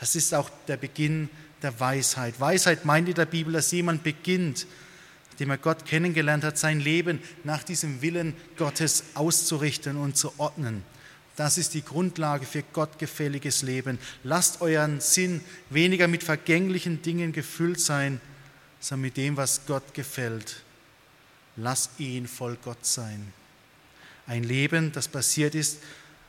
Das 0.00 0.16
ist 0.16 0.34
auch 0.34 0.50
der 0.66 0.76
Beginn 0.76 1.28
der 1.62 1.78
Weisheit. 1.78 2.40
Weisheit 2.40 2.84
meint 2.84 3.08
in 3.08 3.14
der 3.14 3.26
Bibel, 3.26 3.52
dass 3.52 3.70
jemand 3.70 4.02
beginnt, 4.02 4.66
nachdem 5.30 5.50
er 5.50 5.58
Gott 5.58 5.84
kennengelernt 5.84 6.42
hat, 6.42 6.58
sein 6.58 6.80
Leben 6.80 7.20
nach 7.44 7.62
diesem 7.62 8.02
Willen 8.02 8.34
Gottes 8.56 9.04
auszurichten 9.14 9.96
und 9.96 10.16
zu 10.16 10.32
ordnen. 10.38 10.82
Das 11.36 11.58
ist 11.58 11.74
die 11.74 11.84
Grundlage 11.84 12.46
für 12.46 12.62
gottgefälliges 12.62 13.62
Leben. 13.62 13.98
Lasst 14.24 14.62
euren 14.62 15.00
Sinn 15.00 15.42
weniger 15.70 16.08
mit 16.08 16.22
vergänglichen 16.22 17.02
Dingen 17.02 17.32
gefüllt 17.32 17.80
sein, 17.80 18.20
sondern 18.80 19.02
mit 19.02 19.16
dem, 19.16 19.36
was 19.36 19.66
Gott 19.66 19.94
gefällt. 19.94 20.62
Lasst 21.56 22.00
ihn 22.00 22.26
voll 22.26 22.56
Gott 22.64 22.84
sein. 22.84 23.32
Ein 24.26 24.44
Leben, 24.44 24.92
das 24.92 25.08
basiert 25.08 25.54
ist 25.54 25.78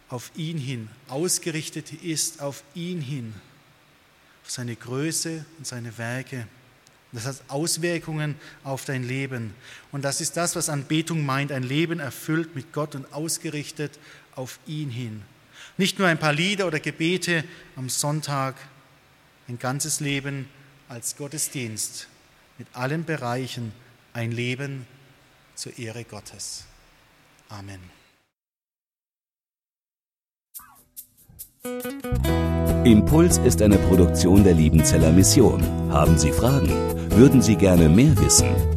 auf 0.09 0.31
ihn 0.35 0.57
hin, 0.57 0.89
ausgerichtet 1.07 1.91
ist 2.03 2.41
auf 2.41 2.63
ihn 2.75 3.01
hin 3.01 3.33
auf 4.47 4.53
seine 4.53 4.77
Größe 4.77 5.43
und 5.57 5.67
seine 5.67 5.97
Werke. 5.97 6.47
Das 7.11 7.25
hat 7.25 7.35
Auswirkungen 7.49 8.35
auf 8.63 8.85
dein 8.85 9.03
Leben. 9.03 9.53
Und 9.91 10.05
das 10.05 10.21
ist 10.21 10.37
das, 10.37 10.55
was 10.55 10.69
Anbetung 10.69 11.25
meint, 11.25 11.51
ein 11.51 11.63
Leben 11.63 11.99
erfüllt 11.99 12.55
mit 12.55 12.71
Gott 12.71 12.95
und 12.95 13.11
ausgerichtet 13.11 13.99
auf 14.37 14.59
ihn 14.65 14.89
hin. 14.89 15.23
Nicht 15.77 15.99
nur 15.99 16.07
ein 16.07 16.19
paar 16.19 16.33
Lieder 16.33 16.67
oder 16.67 16.79
Gebete 16.79 17.43
am 17.75 17.89
Sonntag, 17.89 18.55
ein 19.47 19.59
ganzes 19.59 19.99
Leben 19.99 20.47
als 20.89 21.17
Gottesdienst 21.17 22.07
mit 22.57 22.67
allen 22.73 23.05
Bereichen, 23.05 23.73
ein 24.13 24.31
Leben 24.31 24.87
zur 25.55 25.77
Ehre 25.77 26.03
Gottes. 26.03 26.65
Amen. 27.49 27.79
Impuls 32.85 33.37
ist 33.39 33.61
eine 33.61 33.77
Produktion 33.77 34.43
der 34.43 34.53
Liebenzeller 34.53 35.11
Mission. 35.11 35.61
Haben 35.91 36.17
Sie 36.17 36.31
Fragen? 36.31 36.69
Würden 37.11 37.41
Sie 37.41 37.55
gerne 37.55 37.89
mehr 37.89 38.17
wissen? 38.17 38.76